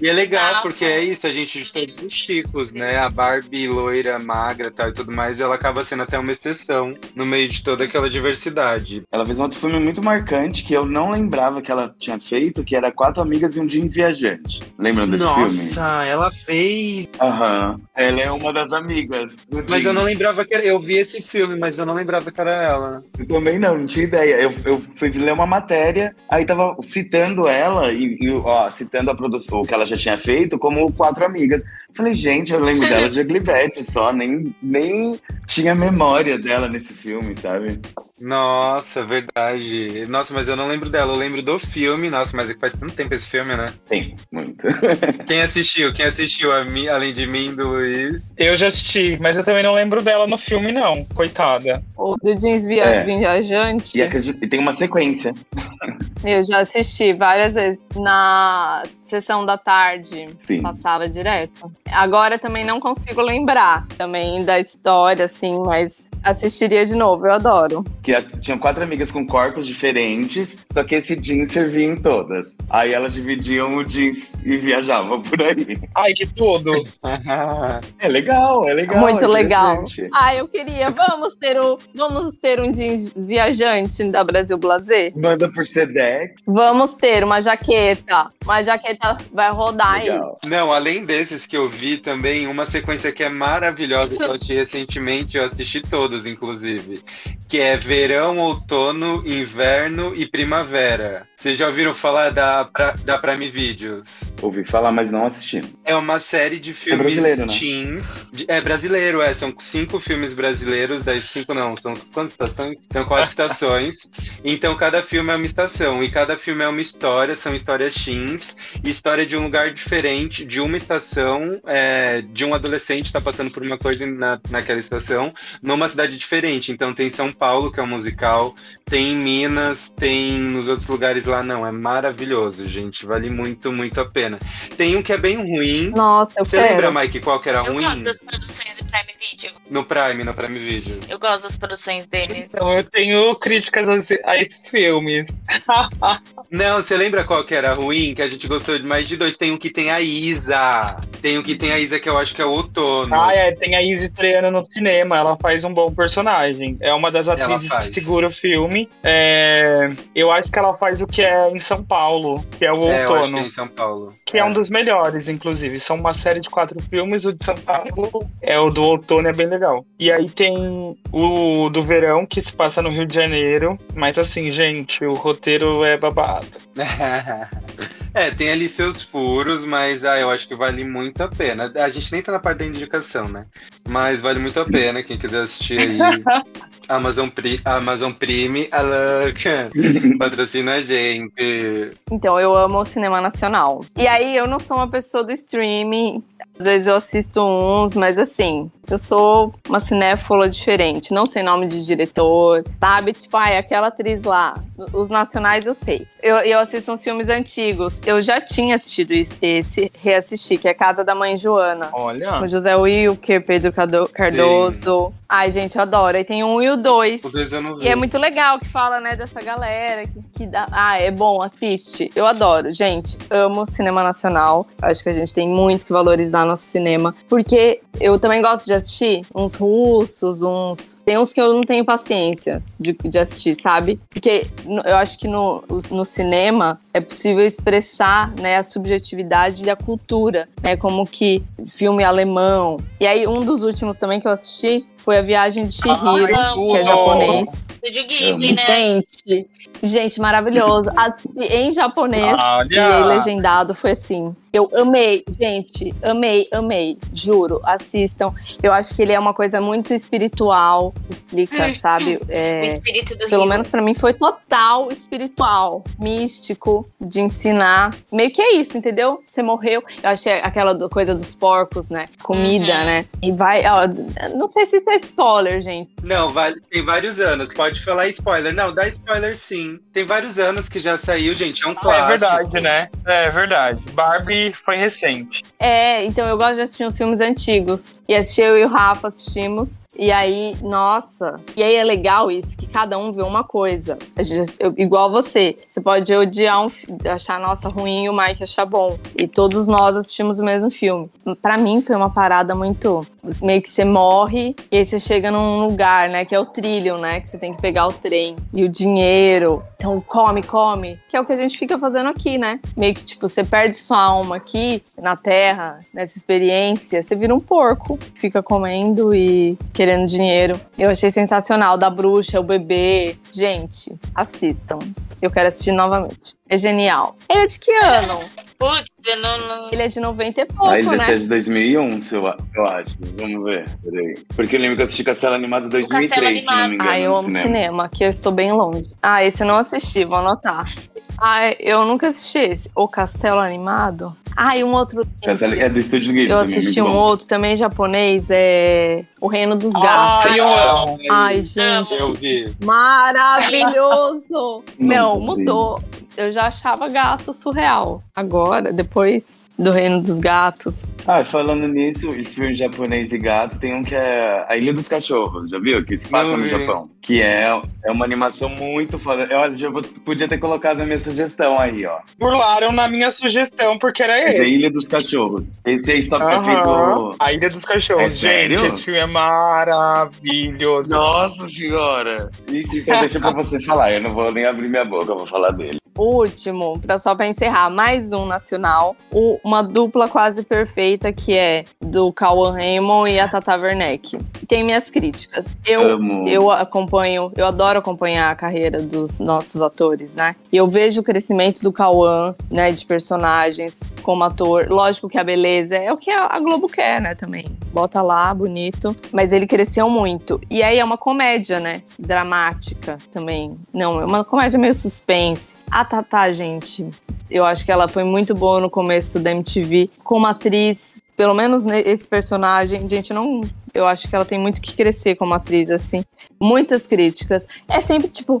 [0.00, 2.96] E é legal, Ah, porque é isso, a gente de todos os chicos, né?
[2.96, 7.26] A Barbie loira, magra tal, e tudo mais, ela acaba sendo até uma exceção no
[7.26, 9.02] meio de toda aquela diversidade.
[9.12, 12.64] Ela fez um outro filme muito marcante que eu não lembrava que ela tinha feito,
[12.64, 14.62] que era Quatro Amigas e um Jeans Viajante.
[14.78, 16.08] Lembram desse Nossa, filme?
[16.08, 17.10] ela fez.
[17.20, 17.78] Aham.
[17.94, 19.94] Ela é uma das amigas do Mas eu Jeans.
[19.94, 20.64] não lembrava que era.
[20.64, 23.04] Eu vi esse filme, mas eu não lembrava que era ela.
[23.18, 24.36] Eu também não, não tinha ideia.
[24.36, 29.14] Eu, eu fui ler uma matéria, aí tava citando ela, e, e, ó, citando a
[29.14, 31.64] produção, o que ela já tinha feito, como Quatro Amigas.
[31.96, 37.36] Falei, gente, eu lembro dela de Aglivete só, nem, nem tinha memória dela nesse filme,
[37.36, 37.78] sabe?
[38.20, 40.04] Nossa, verdade.
[40.08, 41.12] Nossa, mas eu não lembro dela.
[41.12, 42.10] Eu lembro do filme.
[42.10, 43.66] Nossa, mas é que faz tanto tempo esse filme, né?
[43.88, 44.64] Tem, muito.
[45.26, 45.92] Quem assistiu?
[45.94, 48.32] Quem assistiu a mim, além de mim, do Luiz?
[48.36, 51.04] Eu já assisti, mas eu também não lembro dela no filme, não.
[51.14, 51.82] Coitada.
[51.96, 53.04] O do Jeans Via- É.
[53.04, 53.96] Viajante.
[53.98, 55.32] E, acredito, e tem uma sequência.
[56.24, 60.26] Eu já assisti várias vezes na sessão da tarde.
[60.38, 60.62] Sim.
[60.62, 61.70] Passava direto.
[61.92, 67.84] Agora também não consigo lembrar também da história, assim, mas assistiria de novo, eu adoro.
[68.02, 72.56] Que a- tinham quatro amigas com corpos diferentes, só que esse jeans servia em todas.
[72.70, 75.78] Aí elas dividiam o jeans e viajavam por aí.
[75.94, 76.72] Ai, que tudo.
[77.98, 79.00] É legal, é legal.
[79.00, 79.84] Muito é legal.
[80.12, 80.90] Ah, eu queria.
[80.90, 85.12] Vamos ter, o, vamos ter um jeans viajante da Brasil Blazer?
[85.16, 86.34] Manda por Sedex.
[86.46, 88.30] Vamos ter uma jaqueta.
[88.44, 90.08] Uma jaqueta vai rodar aí.
[90.44, 94.54] Não, além desses que eu vi também, uma sequência que é maravilhosa que eu assisti
[94.54, 97.02] recentemente, eu assisti todos, inclusive.
[97.48, 101.28] Que é verão, outono, inverno e primavera.
[101.44, 104.08] Vocês já ouviram falar da, pra- da Prime Videos?
[104.40, 105.60] Ouvi falar, mas não assisti.
[105.84, 107.58] É uma série de filmes brasileiro, né?
[107.58, 108.26] teens.
[108.32, 109.34] de- é brasileiro, é.
[109.34, 112.78] São cinco filmes brasileiros, das cinco não, são quantas estações?
[112.90, 114.08] São quatro estações.
[114.42, 116.02] Então cada filme é uma estação.
[116.02, 118.56] E cada filme é uma história, são histórias teens.
[118.82, 123.50] E história de um lugar diferente, de uma estação, é, de um adolescente tá passando
[123.50, 125.30] por uma coisa na, naquela estação,
[125.62, 126.72] numa cidade diferente.
[126.72, 128.54] Então tem São Paulo, que é um musical,
[128.84, 131.66] tem em Minas, tem nos outros lugares lá, não.
[131.66, 133.04] É maravilhoso, gente.
[133.06, 134.38] Vale muito, muito a pena.
[134.76, 135.90] Tem um que é bem ruim.
[135.90, 136.74] Nossa, eu Você quero.
[136.86, 137.84] lembra, Mike, qual que era Eu ruim?
[137.84, 139.52] gosto das produções do Prime Video.
[139.70, 141.00] No Prime, no Prime Video.
[141.08, 142.50] Eu gosto das produções deles.
[142.52, 145.26] Então eu tenho críticas a, esse- a esses filmes.
[146.50, 148.14] Não, você lembra qual que era ruim?
[148.14, 149.36] Que a gente gostou de mais de dois.
[149.36, 150.96] Tem um que tem a Isa.
[151.20, 153.14] Tem um que tem a Isa que eu acho que é o Outono.
[153.14, 156.76] Ah, é, tem a Izzy estreando no cinema, ela faz um bom personagem.
[156.80, 158.73] É uma das atrizes que segura o filme.
[159.02, 162.84] É, eu acho que ela faz o que é em São Paulo, que é o
[162.84, 163.38] É, eu acho que é Outono.
[163.38, 164.08] em São Paulo.
[164.26, 165.78] Que é um dos melhores, inclusive.
[165.78, 167.24] São uma série de quatro filmes.
[167.24, 169.84] O de São Paulo é o do outono, é bem legal.
[169.98, 173.78] E aí tem o do verão, que se passa no Rio de Janeiro.
[173.94, 176.46] Mas assim, gente, o roteiro é babado.
[178.12, 181.72] é, tem ali seus furos, mas ah, eu acho que vale muito a pena.
[181.74, 183.46] A gente nem tá na parte da indicação, né?
[183.88, 185.98] Mas vale muito a pena, quem quiser assistir aí.
[186.88, 189.68] Amazon, Pri Amazon Prime, a louca,
[190.18, 191.90] patrocina a gente.
[192.10, 193.84] Então, eu amo o cinema nacional.
[193.96, 196.22] E aí, eu não sou uma pessoa do streaming.
[196.58, 201.12] Às vezes eu assisto uns, mas assim, eu sou uma cinéfila diferente.
[201.12, 203.12] Não sei nome de diretor, sabe?
[203.12, 204.54] Tipo, ai, aquela atriz lá.
[204.92, 206.06] Os nacionais eu sei.
[206.22, 208.00] Eu, eu assisto uns filmes antigos.
[208.06, 211.88] Eu já tinha assistido is- esse, reassisti, que é Casa da Mãe Joana.
[211.92, 212.38] Olha.
[212.38, 215.12] Com José Wilker, Pedro Cado- Cardoso.
[215.28, 216.16] Ai, gente, eu adoro.
[216.16, 217.22] Aí tem um e o dois.
[217.24, 217.84] O dois eu não vi.
[217.84, 220.66] E é muito legal que fala, né, dessa galera que, que dá.
[220.70, 222.10] Ah, é bom, assiste.
[222.14, 223.16] Eu adoro, gente.
[223.30, 224.66] Amo cinema nacional.
[224.80, 227.14] Acho que a gente tem muito que valorizar nosso cinema.
[227.28, 230.98] Porque eu também gosto de assistir uns russos, uns.
[231.04, 234.00] Tem uns que eu não tenho paciência de, de assistir, sabe?
[234.10, 234.46] Porque
[234.84, 240.76] eu acho que no, no cinema é possível expressar né, a subjetividade da cultura, né?
[240.76, 242.76] Como que filme alemão.
[243.00, 246.54] E aí, um dos últimos também que eu assisti foi A Viagem de Chihiro, Ai,
[246.54, 247.48] que é japonês.
[247.84, 248.54] Estúdio Ghibli, né?
[248.54, 249.48] Gente,
[249.82, 250.90] gente, maravilhoso.
[250.96, 253.06] Assisti em japonês e Olha!
[253.06, 254.34] legendado foi assim.
[254.54, 258.32] Eu amei, gente, amei, amei, juro, assistam.
[258.62, 261.74] Eu acho que ele é uma coisa muito espiritual, explica, Hum.
[261.74, 262.16] sabe?
[262.18, 263.50] O É, espírito do pelo Rio.
[263.50, 267.96] menos pra mim foi total espiritual, místico, de ensinar.
[268.12, 269.18] Meio que é isso, entendeu?
[269.26, 269.82] Você morreu.
[270.00, 272.04] Eu achei aquela do- coisa dos porcos, né?
[272.22, 272.84] Comida, Uhum.
[272.84, 273.06] né?
[273.20, 273.88] E vai, ó,
[274.36, 275.90] não sei se isso é spoiler, gente.
[276.00, 277.52] Não, vale, tem vários anos.
[277.52, 278.54] Pode falar spoiler.
[278.54, 279.80] Não, dá spoiler sim.
[279.92, 281.64] Tem vários anos que já saiu, gente.
[281.64, 282.04] É um Ah, clássico.
[282.04, 282.88] é verdade, né?
[283.04, 283.82] É verdade.
[283.92, 285.42] Barbie foi recente.
[285.58, 287.94] É, então eu gosto de assistir uns filmes antigos.
[288.08, 289.83] E assisti eu e o Rafa assistimos.
[289.96, 291.40] E aí, nossa.
[291.56, 293.98] E aí é legal isso, que cada um vê uma coisa.
[294.20, 295.56] Gente- eu- igual você.
[295.68, 296.70] Você pode odiar um
[297.12, 298.96] achar, nossa, ruim e o Mike achar bom.
[299.16, 301.10] E todos nós assistimos o mesmo filme.
[301.40, 303.06] Pra mim foi uma parada muito.
[303.42, 306.26] Meio que você morre e aí você chega num lugar, né?
[306.26, 307.20] Que é o trilho, né?
[307.20, 308.36] Que você tem que pegar o trem.
[308.52, 309.62] E o dinheiro.
[309.76, 310.98] Então come, come.
[311.08, 312.60] Que é o que a gente fica fazendo aqui, né?
[312.76, 317.40] Meio que, tipo, você perde sua alma aqui na Terra, nessa experiência, você vira um
[317.40, 320.58] porco, fica comendo e querendo dinheiro.
[320.78, 321.76] Eu achei sensacional.
[321.76, 323.16] Da bruxa, o bebê.
[323.30, 324.78] Gente, assistam.
[325.20, 326.34] Eu quero assistir novamente.
[326.48, 327.14] É genial.
[327.28, 328.20] Ele é de que ano?
[328.58, 331.04] Putz, eu não, não- Ele é de 90 e pouco, Ah, ele deve né?
[331.04, 332.22] ser de 2001, se eu,
[332.54, 332.96] eu acho.
[333.18, 333.68] Vamos ver.
[333.82, 334.14] Peraí.
[334.34, 336.90] Porque eu lembro que eu assisti Castelo Animado em 2003, se não me Castelo engano.
[336.90, 337.88] Ah, eu amo cinema.
[337.88, 338.90] que eu estou bem longe.
[339.02, 340.72] Ah, esse eu não assisti, vou anotar.
[341.18, 342.70] Ah, eu nunca assisti esse.
[342.74, 344.16] O Castelo Animado?
[344.36, 345.06] Ah, e um outro.
[345.22, 346.96] É do Estúdio Ghibli Eu também, assisti um bom.
[346.96, 350.36] outro também japonês, é O Reino dos Ai, Gatos.
[350.36, 350.98] eu amo.
[351.10, 352.52] Ai, gente, Eu vi.
[352.64, 354.64] maravilhoso!
[354.78, 355.26] Não, vi.
[355.26, 355.78] mudou.
[356.16, 358.02] Eu já achava gato surreal.
[358.14, 360.84] Agora, depois do Reino dos Gatos.
[361.06, 364.88] Ah, falando nisso, em filme japonês e gato, tem um que é A Ilha dos
[364.88, 365.84] Cachorros, já viu?
[365.84, 366.46] Que se passa Não no.
[366.48, 366.90] Japão.
[367.00, 367.50] Que é,
[367.84, 369.28] é uma animação muito foda.
[369.32, 371.98] Olha, já vou- podia ter colocado a minha sugestão aí, ó.
[372.18, 374.54] Burlaram na minha sugestão, porque era Esse é ele.
[374.56, 375.48] Ilha dos Cachorros.
[375.64, 376.42] Esse é Aham.
[376.42, 377.16] feito.
[377.20, 378.02] A Ilha dos Cachorros.
[378.04, 378.58] É sério?
[378.58, 380.90] Gente, esse filme é maravilhoso.
[380.90, 382.30] Nossa senhora!
[382.48, 385.26] Ixi, então deixa pra você falar, eu não vou nem abrir minha boca, eu vou
[385.26, 385.78] falar dele.
[385.96, 388.96] Último, pra, só pra encerrar, mais um nacional.
[389.12, 394.18] O- uma dupla quase perfeita que é do Cauan Raymond e a Tata Werneck.
[394.48, 395.46] Tem minhas críticas.
[395.64, 396.28] Eu Amo.
[396.28, 400.34] Eu acompanho, eu adoro acompanhar a carreira dos nossos atores, né?
[400.52, 404.66] E eu vejo o crescimento do Cauã, né, de personagens como ator.
[404.68, 407.46] Lógico que a beleza é o que a a Globo quer, né, também.
[407.72, 408.96] Bota lá, bonito.
[409.12, 410.40] Mas ele cresceu muito.
[410.50, 411.82] E aí é uma comédia, né?
[411.98, 413.56] Dramática também.
[413.72, 415.54] Não, é uma comédia meio suspense.
[415.70, 416.86] A Tatá, gente,
[417.30, 419.90] eu acho que ela foi muito boa no começo da MTV.
[420.02, 423.42] Como atriz, pelo menos esse personagem, gente, não.
[423.74, 426.04] Eu acho que ela tem muito que crescer como atriz, assim.
[426.40, 427.44] Muitas críticas.
[427.68, 428.40] É sempre, tipo,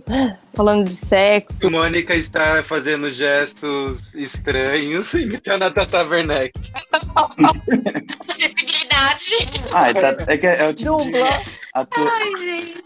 [0.54, 1.68] falando de sexo.
[1.70, 6.52] Mônica está fazendo gestos estranhos, imitando a Tata Werneck.
[8.28, 9.30] Acessibilidade.
[9.72, 11.42] Ah, é, tá- é que é, é o tipo de Dubla.
[11.74, 12.08] ator.
[12.12, 12.84] Ai, gente.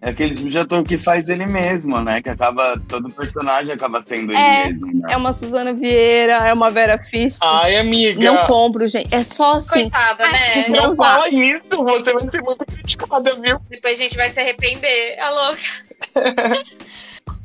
[0.00, 2.22] É aquele tipo de ator que faz ele mesmo, né?
[2.22, 2.80] Que acaba.
[2.88, 5.12] Todo personagem acaba sendo É, ele mesmo, né?
[5.12, 7.38] É uma Suzana Vieira, é uma Vera Fischer.
[7.42, 8.22] Ai, amiga.
[8.22, 9.14] Não compro, gente.
[9.14, 9.90] É só assim.
[9.90, 10.68] Coitada, né?
[10.68, 11.14] Não Não usar.
[11.14, 13.60] fala isso, você vai ser muito criticada, viu?
[13.68, 15.18] Depois a gente vai se arrepender.
[15.20, 15.60] A louca.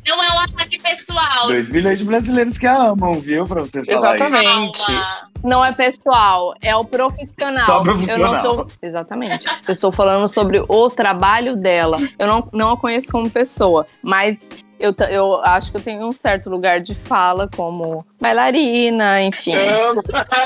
[0.07, 1.47] Não é um ataque pessoal.
[1.47, 3.45] 2 milhões de brasileiros que a amam, viu?
[3.45, 4.85] Pra você falar Exatamente.
[4.85, 5.29] Calma.
[5.43, 7.65] Não é pessoal, é o profissional.
[7.65, 8.35] Só profissional.
[8.35, 8.71] Eu não tô...
[8.81, 9.47] Exatamente.
[9.67, 11.97] Eu estou falando sobre o trabalho dela.
[12.17, 14.49] Eu não, não a conheço como pessoa, mas
[14.79, 19.53] eu, eu acho que eu tenho um certo lugar de fala como bailarina, enfim.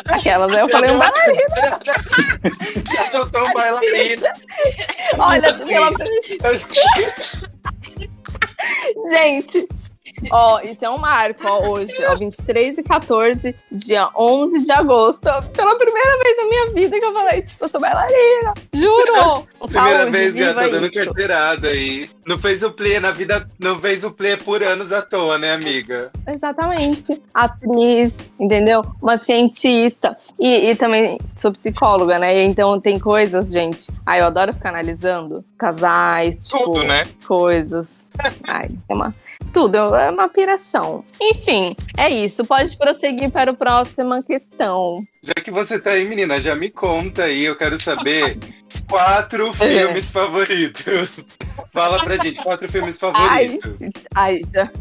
[0.05, 1.79] Aquelas, eu falei um bailarina.
[3.13, 4.33] Eu sou um bailarina.
[5.19, 5.91] Olha, pela...
[9.11, 9.67] Gente,
[10.31, 15.29] ó, isso é um marco, ó, hoje, ó, 23 e 14, dia 11 de agosto,
[15.53, 19.47] pela primeira vez na minha vida que eu falei, tipo, eu sou bailarina, juro!
[19.63, 21.05] Primeira Saúde, vez viva ela tá dando isso.
[21.05, 22.09] carteirada aí.
[22.25, 25.53] Não fez o play na vida, não fez o play por anos à toa, né,
[25.53, 26.11] amiga?
[26.27, 27.21] Exatamente.
[27.33, 28.83] Atriz, entendeu?
[29.01, 30.17] Uma cientista.
[30.37, 32.43] E, e também sou psicóloga, né?
[32.43, 33.89] Então tem coisas, gente.
[34.05, 37.05] Ai, eu adoro ficar analisando casais, tipo, Tudo, né?
[37.25, 37.87] coisas.
[38.45, 39.15] Ai, é uma.
[39.51, 41.03] Tudo, é uma piração.
[41.21, 42.43] Enfim, é isso.
[42.45, 45.03] Pode prosseguir para a próxima questão.
[45.21, 48.37] Já que você tá aí, menina, já me conta aí, eu quero saber
[48.89, 49.85] quatro É.
[49.85, 51.09] filmes favoritos.
[51.71, 54.01] Fala pra gente, quatro filmes Ai, favoritos.
[54.15, 54.71] ai, já.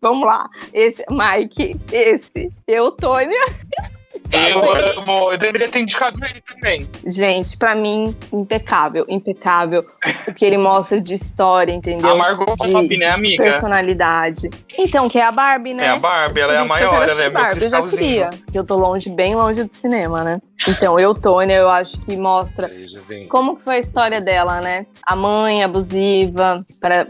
[0.00, 0.48] Vamos lá.
[0.72, 3.40] Esse, Mike, esse, Eutônia.
[4.32, 6.88] Eu amo, eu deveria ter indicado ele também.
[7.06, 9.84] Gente, pra mim, impecável, impecável.
[10.26, 12.10] O que ele mostra de história, entendeu?
[12.10, 13.42] A Margot de, Robbie, né, de amiga?
[13.42, 14.50] personalidade.
[14.76, 15.84] Então, que é a Barbie, né?
[15.84, 17.64] É a Barbie, ela é a eu maior, ela é meu Barbie.
[17.64, 20.40] Eu já queria, que eu tô longe, bem longe do cinema, né?
[20.66, 22.70] Então, Eutônia, eu acho que mostra
[23.28, 24.86] como que foi a história dela, né?
[25.02, 27.06] A mãe abusiva, pra...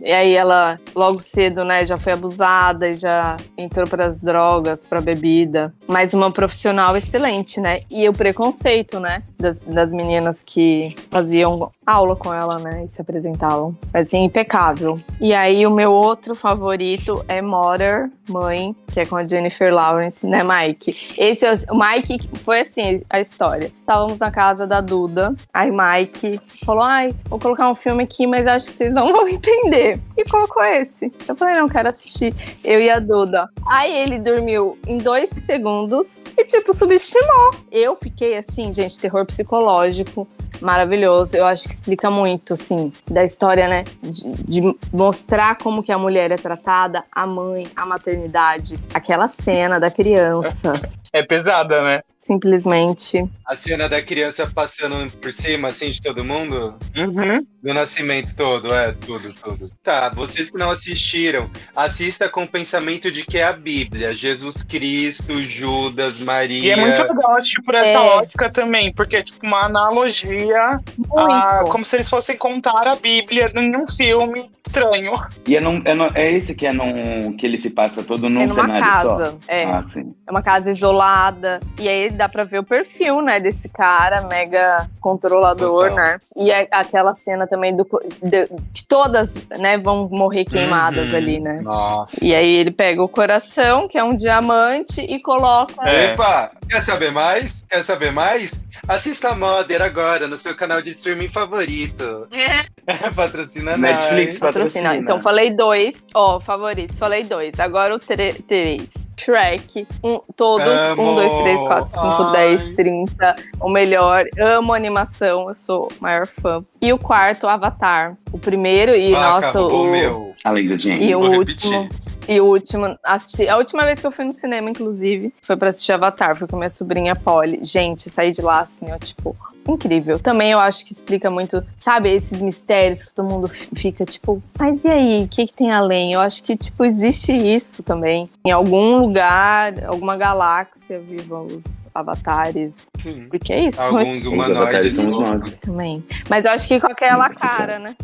[0.00, 4.84] e aí ela logo cedo, né, já foi abusada e já entrou para as drogas,
[4.86, 5.72] para bebida.
[5.86, 7.80] Mas uma profissional excelente, né?
[7.88, 13.00] E o preconceito, né, das, das meninas que faziam aula com ela, né, e se
[13.00, 13.74] apresentavam.
[13.94, 15.00] Assim, impecável.
[15.18, 20.26] E aí o meu outro favorito é Mother, Mãe, que é com a Jennifer Lawrence,
[20.26, 21.14] né, Mike?
[21.16, 23.72] Esse é o Mike foi assim a história.
[23.80, 28.46] Estávamos na casa da Duda, aí Mike falou: "Ai, vou colocar um filme aqui, mas
[28.46, 29.98] acho que vocês não vão entender".
[30.14, 31.10] E colocou esse.
[31.26, 32.34] Eu falei: "Não quero assistir".
[32.62, 33.48] Eu e a Duda.
[33.66, 37.54] Aí ele dormiu em dois segundos e tipo subestimou.
[37.72, 40.28] Eu fiquei assim, gente, terror psicológico
[40.60, 41.36] maravilhoso.
[41.36, 43.84] Eu acho que explica muito, assim, da história, né?
[44.02, 49.78] De, de mostrar como que a mulher é tratada, a mãe, a maternidade, aquela cena
[49.80, 50.80] da criança.
[51.10, 52.02] É pesada, né?
[52.18, 53.24] Simplesmente.
[53.46, 56.74] A cena da criança passando por cima, assim, de todo mundo.
[56.96, 57.46] Uhum.
[57.62, 59.70] Do nascimento todo, é, tudo, tudo.
[59.82, 64.14] Tá, vocês que não assistiram, assista com o pensamento de que é a Bíblia.
[64.14, 66.62] Jesus Cristo, Judas, Maria.
[66.62, 67.98] E é muito legal por essa É.
[67.98, 70.80] ótica também, porque é tipo uma analogia
[71.16, 75.12] a, como se eles fossem contar a Bíblia em um filme estranho.
[75.46, 77.36] E é, num- é no- é esse que é num.
[77.36, 79.16] que ele se passa todo num é numa cenário só.
[79.18, 79.38] casa.
[79.48, 79.64] É.
[79.64, 80.14] Ah, sim.
[80.26, 81.60] É uma casa isolada.
[81.78, 85.96] E aí dá pra ver o perfil, né, desse cara mega controlador, Total.
[86.04, 86.18] né?
[86.36, 87.86] E é aquela cena também do
[88.22, 91.16] de, que todas, né, vão morrer queimadas Uhum.
[91.16, 91.56] ali, né?
[91.62, 92.16] Nossa.
[92.22, 95.74] E aí ele pega o coração, que é um diamante, e coloca.
[95.88, 96.12] É.
[96.12, 97.64] Epa, quer saber mais?
[97.68, 98.50] Quer saber mais?
[98.86, 102.26] Assista a Mother agora no seu canal de streaming favorito.
[103.14, 103.80] Patrocina nós.
[103.80, 104.57] Netflix Patrocina.
[104.58, 104.96] Patrocina.
[104.96, 105.94] Então falei dois.
[106.14, 107.58] Ó, favoritos, falei dois.
[107.58, 109.08] Agora o três.
[109.18, 109.86] Shrek.
[110.02, 110.66] Um, todos.
[110.66, 111.02] Amo.
[111.02, 112.32] Um, dois, três, quatro, cinco, Ai.
[112.32, 113.36] dez, trinta.
[113.60, 114.24] O melhor.
[114.38, 115.48] Amo animação.
[115.48, 116.64] Eu sou maior fã.
[116.80, 118.16] E o quarto, Avatar.
[118.32, 119.88] O primeiro e, Vaca, roubou o.
[119.88, 120.34] o meu.
[120.44, 121.04] Além do Jane.
[121.04, 121.82] E o Vou último.
[121.82, 122.08] repetir.
[122.28, 125.70] E o último, assisti, a última vez que eu fui no cinema, inclusive, foi pra
[125.70, 127.60] assistir Avatar, fui com minha sobrinha Polly.
[127.62, 129.34] Gente, saí de lá assim, ó, tipo,
[129.68, 130.18] incrível.
[130.18, 134.84] Também eu acho que explica muito, sabe, esses mistérios que todo mundo fica tipo, mas
[134.84, 136.12] e aí, o que, que tem além?
[136.14, 138.28] Eu acho que, tipo, existe isso também.
[138.44, 142.78] Em algum lugar, alguma galáxia, vivam os avatares.
[142.98, 143.26] Sim.
[143.28, 143.80] Porque é isso.
[143.80, 144.56] Alguns Os humanoides.
[144.56, 145.60] avatares somos nós.
[145.60, 146.04] Também.
[146.28, 147.94] Mas eu acho que com aquela Nossa cara, né?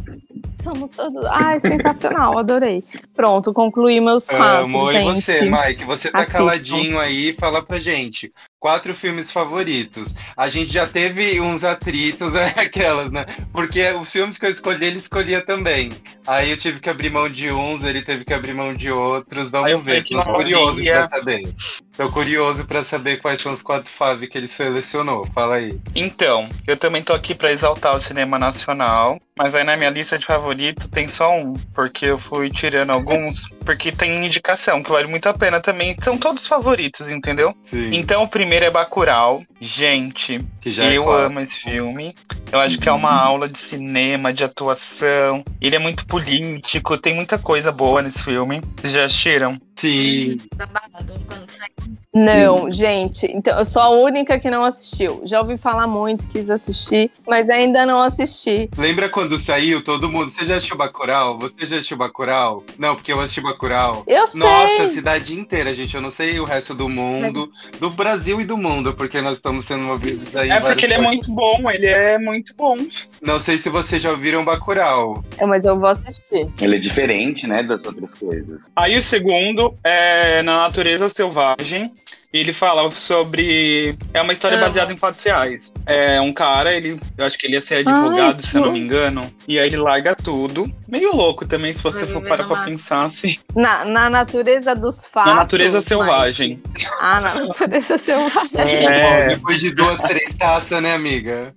[0.61, 1.24] Somos todos.
[1.27, 2.83] Ai, sensacional, adorei.
[3.14, 4.88] Pronto, concluí meus quatro, Amo.
[4.90, 5.22] E gente.
[5.22, 5.85] você, Mike?
[5.85, 6.38] Você tá Assistam.
[6.38, 8.33] caladinho aí, fala pra gente.
[8.64, 10.14] Quatro filmes favoritos.
[10.35, 12.46] A gente já teve uns atritos, né?
[12.57, 13.27] aquelas, né?
[13.53, 15.90] Porque os filmes que eu escolhi, ele escolhia também.
[16.27, 19.50] Aí eu tive que abrir mão de uns, ele teve que abrir mão de outros.
[19.50, 20.03] Vamos ver.
[20.03, 21.42] Tô curioso pra saber.
[21.96, 25.24] Tô curioso pra saber quais são os quatro Fave que ele selecionou.
[25.26, 25.78] Fala aí.
[25.94, 30.18] Então, eu também tô aqui pra exaltar o cinema nacional, mas aí na minha lista
[30.18, 35.07] de favorito tem só um, porque eu fui tirando alguns, porque tem indicação que vale
[35.07, 35.96] muito a pena também.
[36.02, 37.54] São todos favoritos, entendeu?
[37.64, 37.90] Sim.
[37.92, 39.42] Então o primeiro é Bacurau.
[39.61, 41.30] Gente, Que já é eu clássico.
[41.30, 42.14] amo esse filme.
[42.52, 45.42] Eu acho que é uma aula de cinema, de atuação.
[45.61, 48.61] Ele é muito político, tem muita coisa boa nesse filme.
[48.76, 49.59] Vocês já assistiram?
[49.76, 50.38] Sim.
[50.56, 51.68] Sai.
[52.14, 55.22] Não, gente, então eu sou a única que não assistiu.
[55.24, 58.70] Já ouvi falar muito, quis assistir, mas ainda não assisti.
[58.78, 60.30] Lembra quando saiu todo mundo?
[60.30, 61.40] Você já assistiu Bacurau?
[61.40, 62.62] Você já assistiu Bacurau?
[62.78, 64.04] Não, porque eu assisti Bacurau.
[64.06, 64.40] Eu sei.
[64.40, 65.96] Nossa, a cidade inteira, gente.
[65.96, 69.64] Eu não sei o resto do mundo, do Brasil e do mundo, porque nós estamos
[69.64, 70.50] sendo movidos aí.
[70.50, 71.26] É porque ele é países.
[71.26, 72.76] muito bom, ele é muito bom.
[73.20, 75.24] Não sei se vocês já ouviram Bacurau.
[75.37, 76.48] É, mas eu vou assistir.
[76.60, 78.70] Ele é diferente, né, das outras coisas.
[78.76, 81.92] Aí o segundo é Na Natureza Selvagem.
[82.35, 83.97] E ele fala sobre.
[84.12, 84.66] É uma história Amo.
[84.66, 85.73] baseada em fatos reais.
[85.87, 86.99] É um cara, ele.
[87.16, 89.23] Eu acho que ele ia ser advogado, Ai, se eu não me engano.
[89.47, 90.68] E aí ele larga tudo.
[90.88, 93.37] Meio louco também, se você Vai for parar pra pensar assim.
[93.55, 95.33] Na, na natureza dos fatos.
[95.33, 96.61] Na natureza mas- selvagem.
[97.01, 98.61] Ah, na natureza selvagem.
[98.61, 99.20] É.
[99.23, 101.55] Bom, depois de duas, três taças, né, amiga?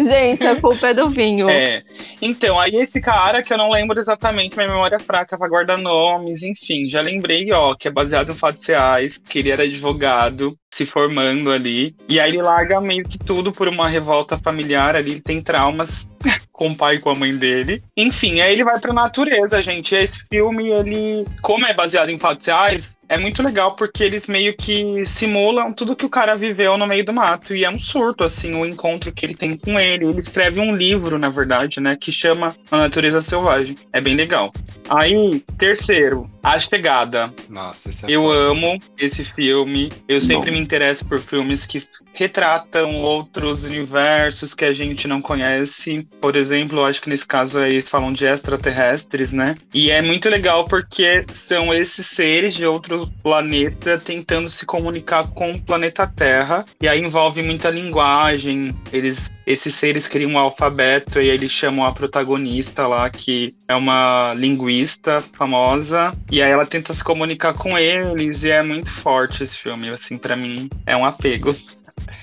[0.00, 1.50] Gente, a culpa é do vinho.
[1.50, 1.82] É.
[2.20, 5.76] Então, aí esse cara, que eu não lembro exatamente, minha memória é fraca pra guardar
[5.76, 10.56] nomes, enfim, já lembrei, ó, que é baseado em fatos reais, que ele era advogado,
[10.72, 11.94] se formando ali.
[12.08, 16.10] E aí ele larga meio que tudo por uma revolta familiar ali, ele tem traumas
[16.52, 17.82] com o pai e com a mãe dele.
[17.96, 19.94] Enfim, aí ele vai pra natureza, gente.
[19.94, 24.26] E esse filme, ele, como é baseado em fatos reais, é muito legal porque eles
[24.26, 27.54] meio que simulam tudo que o cara viveu no meio do mato.
[27.54, 30.06] E é um surto, assim, o encontro que ele tem com ele.
[30.06, 31.96] Ele escreve um livro, na verdade, né?
[32.00, 33.76] Que chama A Natureza Selvagem.
[33.92, 34.52] É bem legal.
[34.88, 37.32] Aí, terceiro, A Chegada.
[37.48, 39.92] Nossa, esse é Eu amo esse filme.
[40.08, 40.56] Eu sempre Bom.
[40.56, 41.82] me interesso por filmes que
[42.12, 46.06] retratam outros universos que a gente não conhece.
[46.20, 49.54] Por exemplo, acho que nesse caso aí eles falam de extraterrestres, né?
[49.74, 55.52] E é muito legal porque são esses seres de outro planeta tentando se comunicar com
[55.52, 56.64] o planeta Terra.
[56.80, 58.74] E aí envolve muita linguagem.
[58.92, 63.74] Eles, esses seres criam um alfabeto e aí eles chamam a protagonista lá, que é
[63.74, 66.12] uma linguista famosa.
[66.30, 68.44] E aí ela tenta se comunicar com eles.
[68.44, 69.90] E é muito forte esse filme.
[69.90, 71.56] Assim, pra mim, é um apego.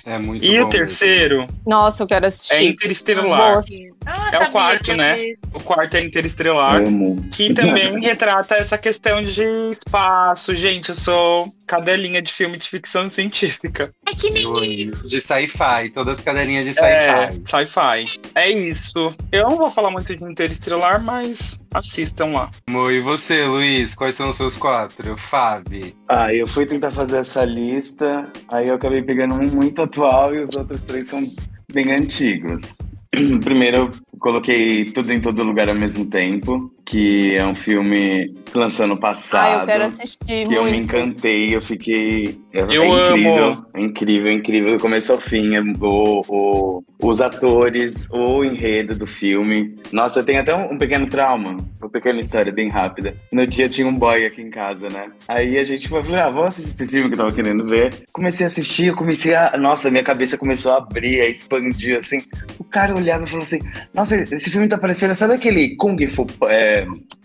[0.05, 2.63] É muito E bom o terceiro Nossa, eu quero é assistir.
[2.63, 3.51] Interestelar.
[3.53, 3.61] Boa.
[4.05, 5.33] Ah, É o quarto, né?
[5.53, 6.77] O quarto é Interestelar.
[6.87, 7.23] Amo.
[7.31, 10.55] Que também retrata essa questão de espaço.
[10.55, 13.91] Gente, eu sou cadelinha de filme de ficção científica.
[14.07, 15.07] É que nem mesmo.
[15.07, 17.65] De sci-fi, todas as cadelinhas de É, sci-fi.
[17.67, 18.19] sci-fi.
[18.35, 19.13] É isso.
[19.31, 22.49] Eu não vou falar muito de Interestelar, mas assistam lá.
[22.67, 25.15] E você, Luiz, quais são os seus quatro?
[25.29, 25.93] Fábio.
[26.07, 30.41] Ah, eu fui tentar fazer essa lista, aí eu acabei pegando um muito atual e
[30.41, 31.29] os outros três são
[31.73, 32.77] bem antigos.
[33.43, 38.85] Primeiro eu coloquei Tudo em Todo Lugar ao mesmo tempo, que é um filme lançou
[38.85, 39.61] ano Ah, passado.
[39.61, 40.85] eu quero assistir que eu me muito.
[40.85, 42.39] encantei, eu fiquei.
[42.51, 43.65] É, Eu é incrível, amo.
[43.75, 45.55] é incrível, é incrível, do começo ao fim.
[45.55, 49.75] é- O, o- os atores, o enredo do filme.
[49.91, 53.15] Nossa, tem até um, um pequeno trauma, uma pequena história bem rápida.
[53.31, 55.09] No dia tinha um boy aqui em casa, né?
[55.27, 57.93] Aí a gente foi, falei, ah, vamos assistir esse filme que eu tava querendo ver.
[58.11, 59.55] Comecei a assistir, eu comecei a.
[59.57, 62.21] Nossa, minha cabeça começou a abrir, a expandir, assim.
[62.57, 63.59] O cara olhava e falou assim:
[63.93, 65.13] Nossa, esse filme tá parecendo.
[65.13, 66.25] Sabe aquele Kung Fu.
[66.47, 66.78] É,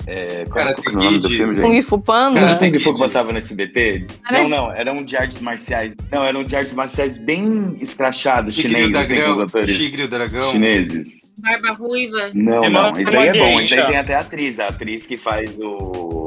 [0.07, 1.61] é, qual, Karate é o nome do Kid.
[1.61, 2.41] Kung Fu Panda?
[2.41, 4.07] Karate Kung Fu que passava no SBT?
[4.29, 5.97] Era- Não, não, era um de artes marciais.
[6.11, 10.05] Não, era um de artes marciais bem escrachado, o assim, com os atores Tigre e
[10.05, 10.41] o Dragão.
[10.51, 11.25] chineses.
[11.39, 13.61] Barba Ruiva, Não, É não, isso aí é bom.
[13.61, 16.24] Isso aí tem até a atriz, a atriz que faz o.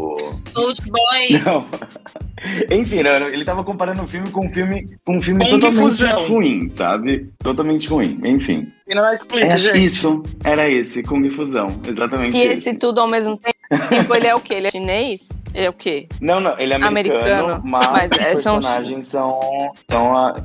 [0.58, 1.42] Old Boy.
[1.46, 1.68] Não.
[2.70, 5.82] Enfim, não, ele tava comparando o filme com um filme, com um filme Kung totalmente
[5.82, 6.28] Fusão.
[6.28, 7.30] ruim, sabe?
[7.40, 8.20] Totalmente ruim.
[8.24, 8.68] Enfim.
[8.88, 9.86] E Netflix, É, gente.
[9.86, 11.82] isso, era esse, Kung Fusão.
[11.88, 12.70] Exatamente E esse.
[12.70, 13.57] esse tudo ao mesmo tempo,
[14.16, 14.54] ele é o quê?
[14.56, 15.28] Ele é chinês?
[15.54, 16.08] Ele é o quê?
[16.22, 19.40] Não, não, ele é americano, Americano, mas, mas os é, são personagens são,
[19.90, 20.36] são a-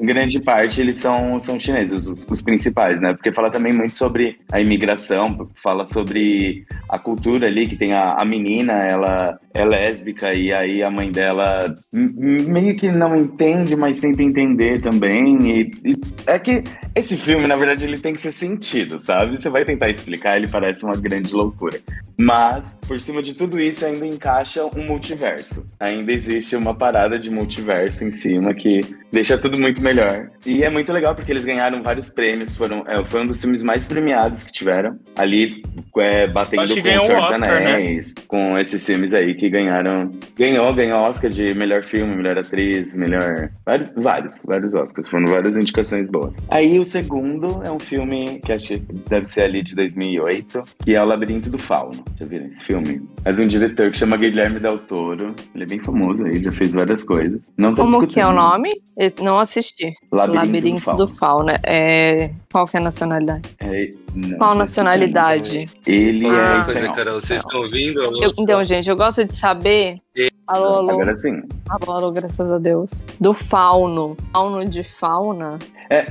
[0.00, 3.12] em grande parte eles são, são chineses, os, os principais, né?
[3.12, 8.14] Porque fala também muito sobre a imigração, fala sobre a cultura ali, que tem a,
[8.14, 14.00] a menina, ela é lésbica e aí a mãe dela meio que não entende, mas
[14.00, 15.38] tenta entender também.
[15.50, 19.36] E, e é que esse filme, na verdade, ele tem que ser sentido, sabe?
[19.36, 21.78] Você vai tentar explicar, ele parece uma grande loucura.
[22.18, 25.66] Mas, por cima de tudo isso, ainda encaixa um multiverso.
[25.78, 28.82] Ainda existe uma parada de multiverso em cima que
[29.14, 30.28] deixa tudo muito melhor.
[30.44, 32.54] E é muito legal porque eles ganharam vários prêmios.
[32.54, 34.98] Foram, é, foi um dos filmes mais premiados que tiveram.
[35.16, 35.62] Ali,
[35.98, 37.48] é, batendo com O Senhor dos né?
[37.48, 40.12] Anéis, com esses filmes aí que ganharam.
[40.36, 43.50] Ganhou, ganhou Oscar de melhor filme, melhor atriz, melhor.
[43.64, 45.08] Vários, vários, vários Oscars.
[45.08, 46.34] Foram várias indicações boas.
[46.50, 50.94] Aí o segundo é um filme que acho que deve ser ali de 2008, que
[50.94, 52.04] é O Labirinto do Fauno.
[52.18, 53.00] Já viram esse filme?
[53.24, 55.34] É de um diretor que chama Guilherme Del Toro.
[55.54, 57.40] Ele é bem famoso aí, já fez várias coisas.
[57.56, 58.70] Não tô Como que é o nome?
[59.16, 59.92] Eu não assisti.
[60.12, 61.06] Labirinto, Labirinto do Fauno.
[61.06, 61.60] do Fauna.
[61.62, 62.30] É...
[62.50, 63.50] Qual que é a nacionalidade?
[63.60, 65.68] É, não, Qual nacionalidade?
[65.86, 66.62] Ele Ah.
[66.68, 66.88] é.
[66.92, 68.00] Carol, vocês estão ouvindo?
[68.22, 69.98] Eu- então, gente, eu gosto de saber.
[70.46, 70.90] Alô, alô.
[70.90, 71.42] Agora sim.
[71.68, 73.04] Alô, alô, graças a Deus.
[73.18, 74.16] Do fauno.
[74.32, 75.58] Fauno de fauna?
[75.90, 76.06] É,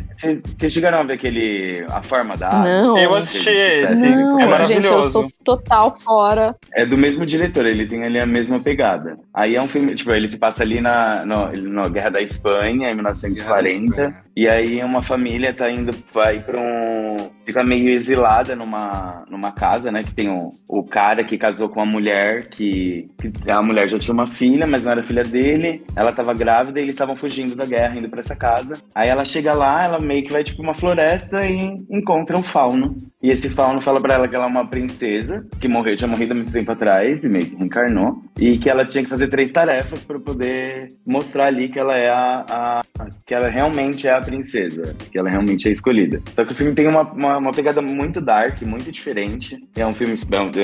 [0.55, 2.69] Vocês chegaram a ver aquele A Forma da Ave?
[2.69, 2.97] Não.
[2.97, 4.07] Eu assisti Esse.
[4.07, 5.09] Não, é gente, eu maravilhoso.
[5.09, 6.55] sou total fora.
[6.73, 9.17] É do mesmo diretor, ele tem ali a mesma pegada.
[9.33, 12.91] Aí é um filme, tipo, ele se passa ali na, no, na Guerra da Espanha,
[12.91, 14.15] em 1940.
[14.35, 17.17] E aí uma família tá indo, vai pra um.
[17.45, 20.03] Fica meio exilada numa, numa casa, né?
[20.03, 23.51] Que tem o, o cara que casou com uma mulher que, que.
[23.51, 25.83] A mulher já tinha uma filha, mas não era filha dele.
[25.95, 28.75] Ela tava grávida e eles estavam fugindo da guerra, indo pra essa casa.
[28.95, 32.95] Aí ela chega lá, ela meio que vai tipo uma floresta e encontra um fauno.
[33.23, 36.33] E esse fauno fala pra ela que ela é uma princesa, que morreu, tinha morrido
[36.33, 38.21] há muito tempo atrás, e meio que reencarnou.
[38.37, 42.09] E que ela tinha que fazer três tarefas pra poder mostrar ali que ela é
[42.09, 42.83] a, a-
[43.25, 46.21] que ela realmente é a princesa, que ela realmente é escolhida.
[46.35, 49.57] Só que o filme tem uma, uma, uma pegada muito dark, muito diferente.
[49.75, 50.13] É um filme.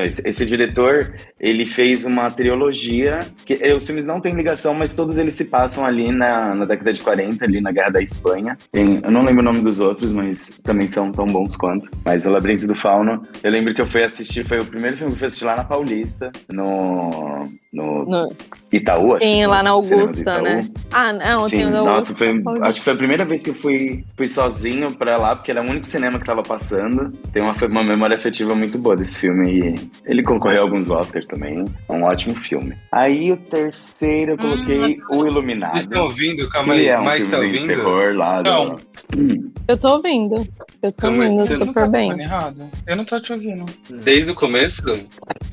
[0.04, 3.22] Esse, esse diretor, ele fez uma trilogia.
[3.46, 6.66] que eh, Os filmes não têm ligação, mas todos eles se passam ali na, na
[6.66, 8.58] década de 40, ali na Guerra da Espanha.
[8.72, 11.90] Tem- eu não lembro o nome dos outros, mas também são tão bons quanto.
[12.04, 13.22] Mas o Labirinto do Fauno.
[13.44, 15.56] Eu lembro que eu fui assistir, foi o primeiro filme que eu fui assistir lá
[15.56, 18.34] na Paulista, no, no, No-
[18.72, 19.14] Itaú.
[19.16, 20.68] acho Sim, que lá na do Augusta, né?
[20.92, 22.16] Ah, não, Sim, tem o da nossa, Augusta.
[22.16, 22.68] foi, Paulista.
[22.70, 25.62] acho que foi a primeira vez que eu fui, fui sozinho pra lá, porque era
[25.62, 27.12] o único cinema que tava passando.
[27.32, 31.28] Tem uma, uma memória afetiva muito boa desse filme e ele concorreu a alguns Oscars
[31.28, 31.64] também.
[31.88, 32.76] É um ótimo filme.
[32.92, 35.74] Aí o terceiro eu coloquei O Iluminado.
[35.74, 36.50] Vocês estão ouvindo?
[36.50, 36.88] Calma aí.
[36.88, 37.68] é um Mike filme tá de ouvindo?
[37.68, 38.42] terror lá.
[38.42, 38.76] do- Não.
[39.16, 40.48] Hum, Eu tô ouvindo.
[40.82, 42.22] Eu tô Calma você Você não super tá bem.
[42.22, 42.70] errado?
[42.88, 43.66] Eu não tô te ouvindo.
[43.90, 44.82] Desde o começo?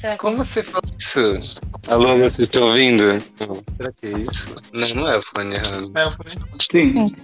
[0.01, 0.21] Certo.
[0.21, 1.21] Como você fala isso?
[1.89, 3.05] Alô, vocês estão ouvindo?
[3.41, 3.63] Não.
[3.77, 4.55] Será que é isso?
[4.73, 5.93] Não, não é o fone errado.
[5.97, 6.35] É, eu falei.
[6.71, 7.17] Sim.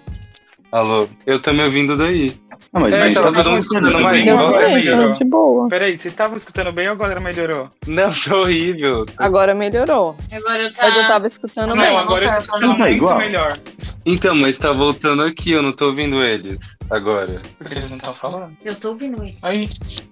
[0.73, 2.37] Alô, eu tô me ouvindo daí.
[2.73, 4.19] Não, mas É, a gente tava tava todo mundo escutando mais.
[4.25, 4.29] também.
[4.29, 5.69] Eu também, tô de boa.
[5.69, 7.69] Peraí, vocês estavam escutando bem ou agora melhorou?
[7.87, 9.05] Não, tá horrível.
[9.19, 10.17] Agora melhorou.
[10.33, 10.83] Agora tá.
[10.89, 11.97] Mas eu tava escutando não, bem.
[11.97, 13.19] agora eu tô tá, escutando Não tá muito igual?
[13.19, 13.59] melhor.
[14.07, 16.59] Então, mas tá voltando aqui, eu não tô ouvindo eles
[16.91, 17.43] agora.
[17.59, 18.57] Porque eles não estão falando.
[18.65, 19.39] Eu tô ouvindo isso.
[19.43, 19.69] Aí,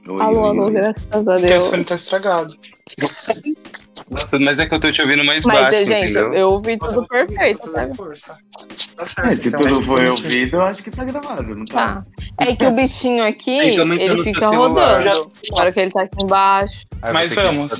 [0.06, 0.72] Oi, Alô, oi, alô, oi.
[0.72, 1.42] graças a Deus.
[1.50, 2.54] esse fone tá estragado.
[4.08, 6.32] Nossa, mas é que eu tô te ouvindo mais Mas, baixo, gente, entendeu?
[6.32, 7.70] eu ouvi tudo perfeito, Tá
[9.06, 12.04] certo, É, se então, tudo mas foi ouvido, eu acho que tá gravado, não tá?
[12.36, 12.44] Tá.
[12.46, 15.30] É que o bichinho aqui, ele fica rodando.
[15.52, 17.72] Na hora que ele tá aqui embaixo, Aí Mas vamos.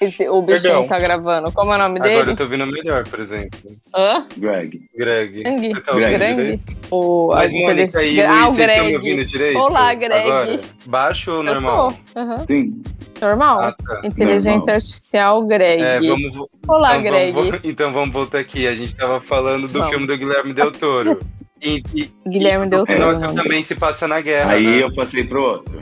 [0.00, 0.86] esse, o bichinho Perdão.
[0.86, 1.50] tá gravando.
[1.52, 2.30] Como é o nome Agora dele?
[2.30, 3.58] eu tô ouvindo melhor, por exemplo.
[3.96, 4.26] Hã?
[4.36, 4.80] Greg.
[4.96, 5.42] Greg.
[5.42, 5.80] Greg.
[5.80, 6.16] Tá Greg.
[6.18, 6.60] Greg?
[6.88, 8.94] O, Mas, Mônica, e ah, o Greg.
[8.94, 9.58] ouvindo direito?
[9.58, 10.14] Olá, Greg.
[10.30, 10.60] Agora?
[10.86, 11.92] Baixo ou Eu normal?
[12.14, 12.20] tô.
[12.20, 12.46] Aham.
[12.46, 12.82] Sim.
[13.20, 13.60] Normal.
[13.60, 14.00] Ah, tá.
[14.04, 14.74] Inteligência Normal.
[14.76, 15.59] Artificial, Greg.
[15.64, 16.36] É, vamos,
[16.66, 17.32] Olá, então, Greg.
[17.32, 18.66] Vamos, então vamos voltar aqui.
[18.66, 19.88] A gente tava falando do Vamos.
[19.88, 21.20] filme do Guilherme Del Toro.
[21.62, 22.86] E, e, Guilherme e Del o.
[22.86, 23.34] Pinóquio não.
[23.34, 24.52] também se passa na guerra.
[24.52, 24.82] Aí né?
[24.82, 25.78] eu passei pro outro.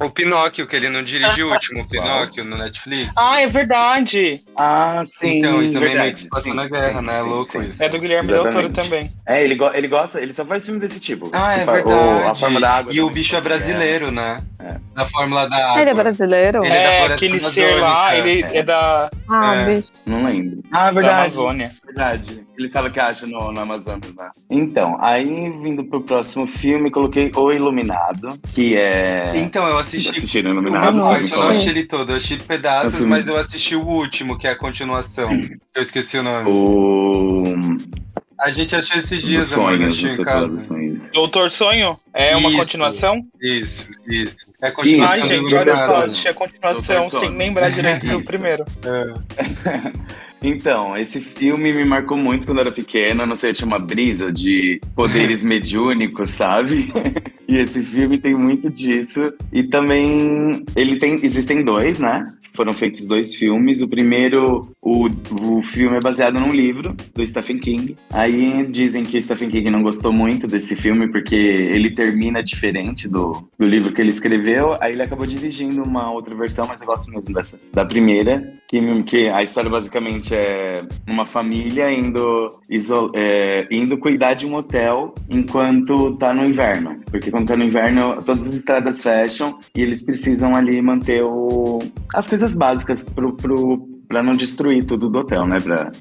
[0.00, 3.10] O Pinóquio, que ele não dirigiu o último Pinóquio no Netflix.
[3.16, 4.42] Ah, é verdade!
[4.56, 5.38] Ah, sim.
[5.38, 6.12] então, e também meio verdade.
[6.14, 7.18] que se passa Sim, na guerra, sim, né?
[7.18, 7.70] É sim, louco sim.
[7.70, 7.82] isso.
[7.82, 9.12] É do Guilherme Del Toro também.
[9.26, 11.30] É, ele, go- ele gosta, ele só faz filme desse tipo.
[11.32, 11.88] Ah, é verdade.
[11.88, 12.92] o- a forma da água.
[12.92, 14.42] E o bicho é brasileiro, né?
[14.58, 14.76] É.
[14.94, 15.76] Da fórmula da água.
[15.76, 16.64] Ah, ele é brasileiro?
[16.64, 19.64] Ele é da É, aquele ser lá, ele é, da, Ah, É.
[19.74, 19.90] bicho.
[20.04, 20.62] Não lembro.
[20.72, 21.14] Ah, da verdade.
[21.20, 21.72] Amazônia.
[21.84, 22.44] Verdade.
[22.62, 24.30] Ele sabe o que acha no, no Amazonas, né?
[24.48, 29.32] Então, aí vindo pro próximo filme, coloquei O Iluminado, que é.
[29.36, 30.10] Então, eu assisti.
[30.10, 30.86] Assistiram o Eu Iluminado?
[30.86, 31.10] eu não
[31.50, 34.50] achei ele todo, eu achei pedaços, um filme- mas eu assisti o último, que é
[34.50, 35.28] a continuação.
[35.74, 36.48] Eu esqueci o nome.
[36.48, 37.44] O.
[38.40, 40.68] A gente achou esses dias, amor, sonhos, assistiu dos em casa.
[41.12, 41.98] Doutor Sonho?
[42.12, 42.58] É uma Isso.
[42.58, 43.22] continuação?
[43.40, 44.36] Isso, isso.
[44.62, 48.22] É Isso, continuação Ai, do gente, olha só, assisti a continuação sem lembrar direito do
[48.22, 48.64] primeiro.
[48.84, 49.92] É.
[50.42, 53.24] Então, esse filme me marcou muito quando eu era pequena.
[53.24, 56.92] Não sei, tinha uma brisa de poderes mediúnicos, sabe?
[57.46, 59.32] e esse filme tem muito disso.
[59.52, 61.24] E também ele tem.
[61.24, 62.24] Existem dois, né?
[62.54, 63.82] Foram feitos dois filmes.
[63.82, 65.06] O primeiro, o,
[65.42, 67.96] o filme é baseado num livro do Stephen King.
[68.10, 73.48] Aí dizem que Stephen King não gostou muito desse filme porque ele termina diferente do,
[73.58, 74.76] do livro que ele escreveu.
[74.80, 79.02] Aí ele acabou dirigindo uma outra versão, mas eu gosto mesmo dessa, da primeira, que,
[79.04, 82.46] que a história basicamente é uma família indo,
[83.14, 87.00] é, indo cuidar de um hotel enquanto tá no inverno.
[87.10, 91.78] Porque quando tá no inverno, todas as estradas fecham e eles precisam ali manter o,
[92.14, 93.78] as coisas básicas pro, pro,
[94.12, 95.56] para não destruir tudo do hotel, né?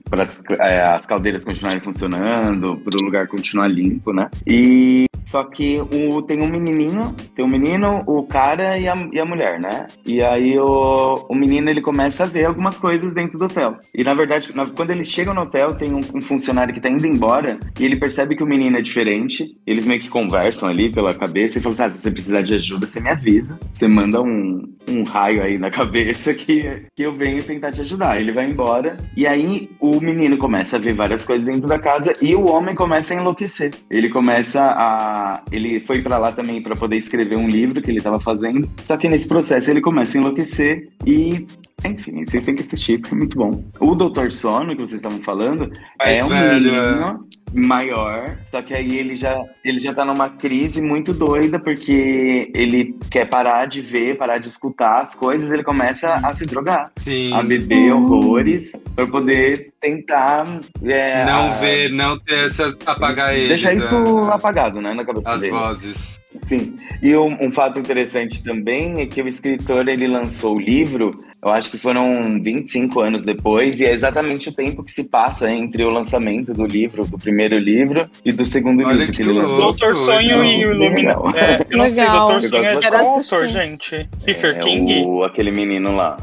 [0.09, 0.27] Para
[0.59, 4.29] é, as caldeiras continuarem funcionando, para o lugar continuar limpo, né?
[4.45, 9.17] E só que o, tem um menininho, tem um menino, o cara e a, e
[9.17, 9.87] a mulher, né?
[10.05, 13.77] E aí o, o menino ele começa a ver algumas coisas dentro do hotel.
[13.95, 16.89] E na verdade, na- quando eles chegam no hotel, tem um, um funcionário que tá
[16.89, 19.55] indo embora e ele percebe que o menino é diferente.
[19.65, 22.55] Eles meio que conversam ali pela cabeça e falam assim: ah, se você precisar de
[22.55, 23.57] ajuda, você me avisa.
[23.73, 28.00] Você manda um, um raio aí na cabeça que, que eu venho tentar te ajudar.
[28.19, 28.97] Ele vai embora.
[29.15, 32.75] E aí o menino começa a ver várias coisas dentro da casa e o homem
[32.75, 33.73] começa a enlouquecer.
[33.89, 35.43] Ele começa a.
[35.51, 38.69] Ele foi pra lá também pra poder escrever um livro que ele tava fazendo.
[38.83, 41.45] Só que nesse processo ele começa a enlouquecer e.
[41.83, 43.63] Enfim, vocês têm que assistir, porque é muito bom.
[43.79, 48.73] O Doutor Sono, que vocês estavam falando, Mais é um velho, menino maior, só que
[48.73, 53.81] aí ele já, ele já tá numa crise muito doida, porque ele quer parar de
[53.81, 57.33] ver, parar de escutar as coisas, ele começa a se drogar, Sim.
[57.33, 58.05] a beber Hum.
[58.05, 60.45] horrores, pra poder tentar...
[60.83, 62.75] é, Não a- ver, não ter essa.
[62.85, 63.47] apagar ele.
[63.49, 63.95] Deixar da- isso
[64.31, 65.51] apagado, né, na cabeça As dele.
[65.53, 66.20] vozes.
[66.43, 66.77] Sim.
[67.01, 71.13] E um, um fato interessante também é que o escritor ele lançou o livro,
[71.43, 75.51] eu acho que foram 25 anos depois, e é exatamente o tempo que se passa
[75.51, 79.29] entre o lançamento do livro, do primeiro livro, e do segundo Olha livro que, que
[79.29, 79.57] ele lançou.
[79.57, 81.37] Doutor Sonho e o Iluminado.
[81.37, 82.05] É, eu não sei.
[82.05, 84.09] Doutor Sonho é de autor, gente?
[84.21, 85.03] Stephen É King?
[85.05, 86.15] o, aquele menino lá.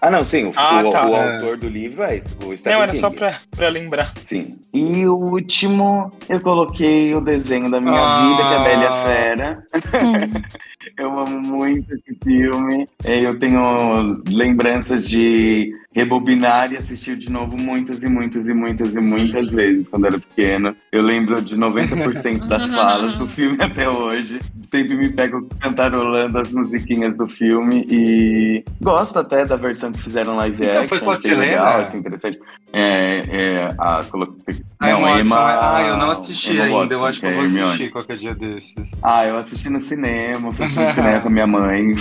[0.00, 0.44] Ah, não, sim.
[0.46, 1.06] O, Ah, o- tá.
[1.08, 1.36] o É.
[1.38, 2.98] autor do livro é o Stephen Não, era King.
[3.00, 4.12] só pra, pra lembrar.
[4.24, 4.58] Sim.
[4.74, 8.22] E o último, eu coloquei o desenho da minha Ah.
[8.28, 8.86] vida, que é a Bela e
[9.34, 10.30] Hum.
[10.96, 12.88] Eu amo muito esse filme.
[13.04, 19.00] Eu tenho lembranças de rebobinar e assistir de novo muitas e muitas e muitas e
[19.00, 20.76] muitas vezes quando era pequeno.
[20.92, 24.38] Eu lembro de 90% das falas do filme até hoje.
[24.70, 30.36] Sempre me pego cantarolando as musiquinhas do filme e gosto até da versão que fizeram
[30.36, 30.88] live Então, action.
[30.88, 31.86] foi com a achei legal, Selena?
[31.88, 32.38] achei interessante.
[32.70, 34.36] É, é, a, colo-
[34.78, 35.36] Ai, não, Watson, Emma,
[35.74, 36.94] ah, eu não assisti Emma ainda.
[36.94, 37.66] Eu Watson, acho que é eu vou Hermione.
[37.68, 38.74] assistir qualquer dia desses.
[39.02, 41.94] Ah, eu assisti no cinema, fui assistir no cinema com a minha mãe.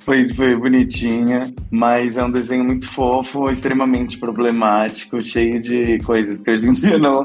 [0.00, 6.50] foi, foi bonitinha, mas é um desenho muito fofo, extremamente problemático, cheio de coisas que
[6.50, 7.24] hoje em dia não,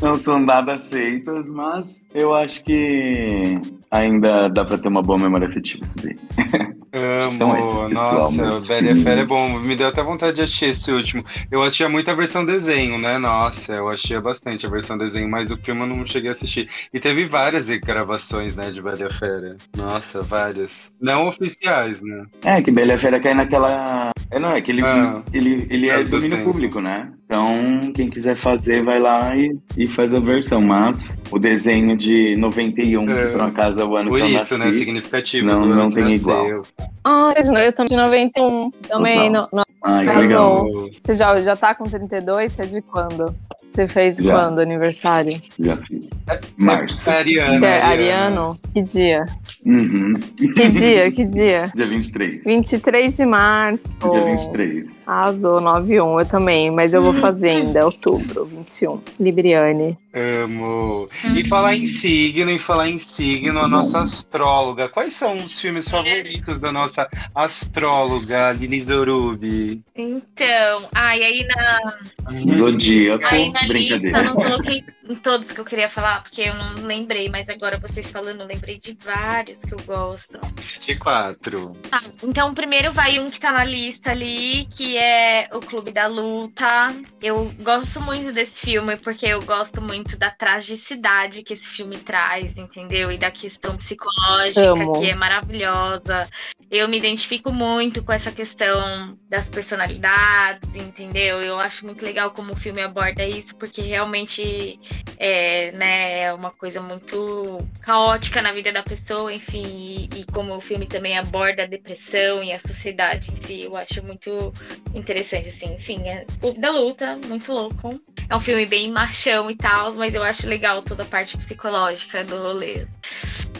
[0.00, 5.48] não são nada aceitas, mas eu acho que ainda dá pra ter uma boa memória
[5.48, 6.74] afetiva sobre ele.
[6.92, 9.58] Amo, São esses, pessoal, nossa, meus o Bela e a Fera é bom.
[9.60, 11.24] Me deu até vontade de assistir esse último.
[11.50, 13.18] Eu assistia muito a versão desenho, né?
[13.18, 16.68] Nossa, eu assistia bastante a versão desenho, mas o filme eu não cheguei a assistir.
[16.92, 19.56] E teve várias gravações, né, de Bela e a Fera.
[19.76, 20.72] Nossa, várias.
[21.00, 22.24] Não oficiais, né?
[22.44, 24.10] É, que Bela e a Fera cai naquela.
[24.30, 26.52] É, não, é que ele, Ah, ele, ele é é do domínio tempo.
[26.52, 27.10] público, né?
[27.24, 30.60] Então, quem quiser fazer, vai lá e, e faz a versão.
[30.60, 33.14] Mas o desenho de 91, É.
[33.26, 34.72] que por um acaso é o ano Por que eu isso, nasci, né?
[34.72, 35.46] Significativo.
[35.46, 36.16] Não- não tem nasceu.
[36.16, 36.62] igual.
[37.04, 38.70] Ah, eu tô de 91.
[38.88, 39.32] Também.
[39.32, 39.48] Total.
[39.52, 40.64] No, no- Ai, que Arrasou.
[40.64, 40.90] legal.
[41.02, 42.52] você já, já tá com 32?
[42.52, 43.34] Você é de quando?
[43.70, 44.32] Você fez Já.
[44.34, 45.40] quando aniversário?
[45.58, 46.10] Já fiz.
[46.56, 47.08] Março.
[47.08, 47.58] É Ariana.
[47.58, 48.58] Você é ariano?
[48.74, 49.26] Que dia?
[49.64, 50.14] Uhum.
[50.36, 51.10] Que dia?
[51.12, 51.70] Que dia?
[51.76, 52.44] Dia 23.
[52.44, 53.96] 23 de março.
[53.98, 54.97] Dia 23.
[55.08, 59.00] Arrasou, 9-1, eu também, mas eu vou fazer ainda, outubro, 21.
[59.18, 59.96] Libriane.
[60.12, 61.08] Amo.
[61.34, 63.68] E falar em signo, e falar em signo, a Bom.
[63.68, 64.86] nossa astróloga.
[64.86, 69.80] Quais são os filmes favoritos da nossa astróloga, Lili Zorubi?
[69.96, 73.24] Então, ai, aí na, Zodíaco.
[73.24, 74.22] aí na lista Brincadeira.
[74.24, 78.10] não coloquei em todos que eu queria falar, porque eu não lembrei, mas agora vocês
[78.10, 80.38] falando, eu lembrei de vários que eu gosto.
[80.84, 81.72] De quatro.
[81.88, 86.06] Tá, então primeiro vai um que tá na lista ali, que é o Clube da
[86.06, 86.88] Luta.
[87.22, 92.56] Eu gosto muito desse filme porque eu gosto muito da tragicidade que esse filme traz,
[92.58, 93.10] entendeu?
[93.10, 95.00] E da questão psicológica Amo.
[95.00, 96.28] que é maravilhosa.
[96.70, 101.40] Eu me identifico muito com essa questão das personalidades, entendeu?
[101.40, 104.78] Eu acho muito legal como o filme aborda isso, porque realmente
[105.18, 110.54] é, né, é uma coisa muito caótica na vida da pessoa, enfim, e, e como
[110.54, 114.52] o filme também aborda a depressão e a sociedade em si, eu acho muito
[114.94, 118.00] interessante, assim, enfim, é Clube da Luta, muito louco.
[118.28, 122.24] É um filme bem machão e tal, mas eu acho legal toda a parte psicológica
[122.24, 122.86] do rolê.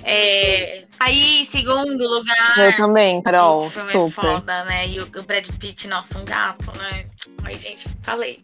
[0.05, 2.59] É, aí, segundo lugar.
[2.59, 4.14] Eu também, Carol, esse filme é super.
[4.14, 4.86] foda, né?
[4.86, 7.07] E o, o Brad Pitt, nossa, um gato, né?
[7.45, 8.43] Ai, gente, falei.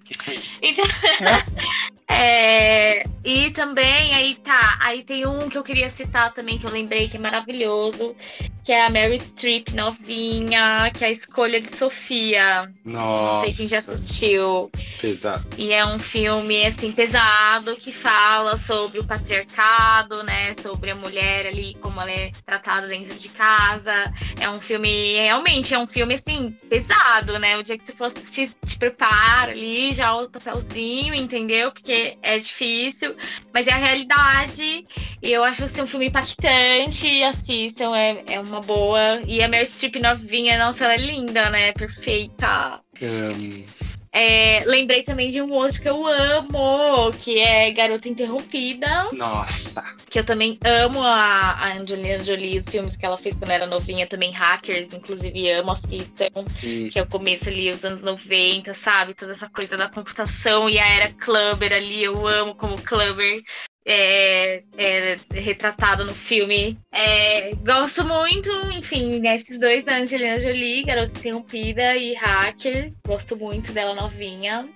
[0.62, 0.84] Então,
[2.08, 6.70] é, e também, aí tá, aí tem um que eu queria citar também, que eu
[6.70, 8.14] lembrei que é maravilhoso,
[8.62, 12.70] que é a Mary Streep novinha, que é a escolha de Sofia.
[12.84, 13.22] Nossa.
[13.22, 14.70] Não sei quem já assistiu.
[15.00, 15.44] Pesado.
[15.58, 20.54] E é um filme, assim, pesado, que fala sobre o patriarcado, né?
[20.54, 23.92] Sobre a mulher ali, como ela é tratada dentro de casa.
[24.40, 27.58] É um filme, realmente, é um filme, assim, pesado, né?
[27.58, 31.70] O dia que você for assistir, te prepara ali, já o papelzinho, entendeu?
[31.70, 33.14] Porque é difícil,
[33.52, 34.86] mas é a realidade.
[35.22, 37.22] E eu acho, assim, um filme impactante.
[37.22, 39.20] Assistam, é, é uma boa.
[39.26, 41.72] E a Meryl Streep novinha, nossa, ela é linda, né?
[41.72, 42.80] Perfeita.
[44.16, 49.82] É, lembrei também de um outro que eu amo, que é Garota Interrompida, Nossa.
[50.08, 53.66] que eu também amo a, a Angelina Jolie, os filmes que ela fez quando era
[53.66, 59.14] novinha, também Hackers, inclusive amo, assistam, que é o começo ali, os anos 90, sabe?
[59.14, 63.42] Toda essa coisa da computação e a era Clubber ali, eu amo como Clubber
[63.86, 66.78] é, é retratado no filme.
[66.92, 72.92] É, gosto muito, enfim, desses dois da Angelina Jolie, Garota Interrompida e Hacker.
[73.06, 74.68] Gosto muito dela novinha.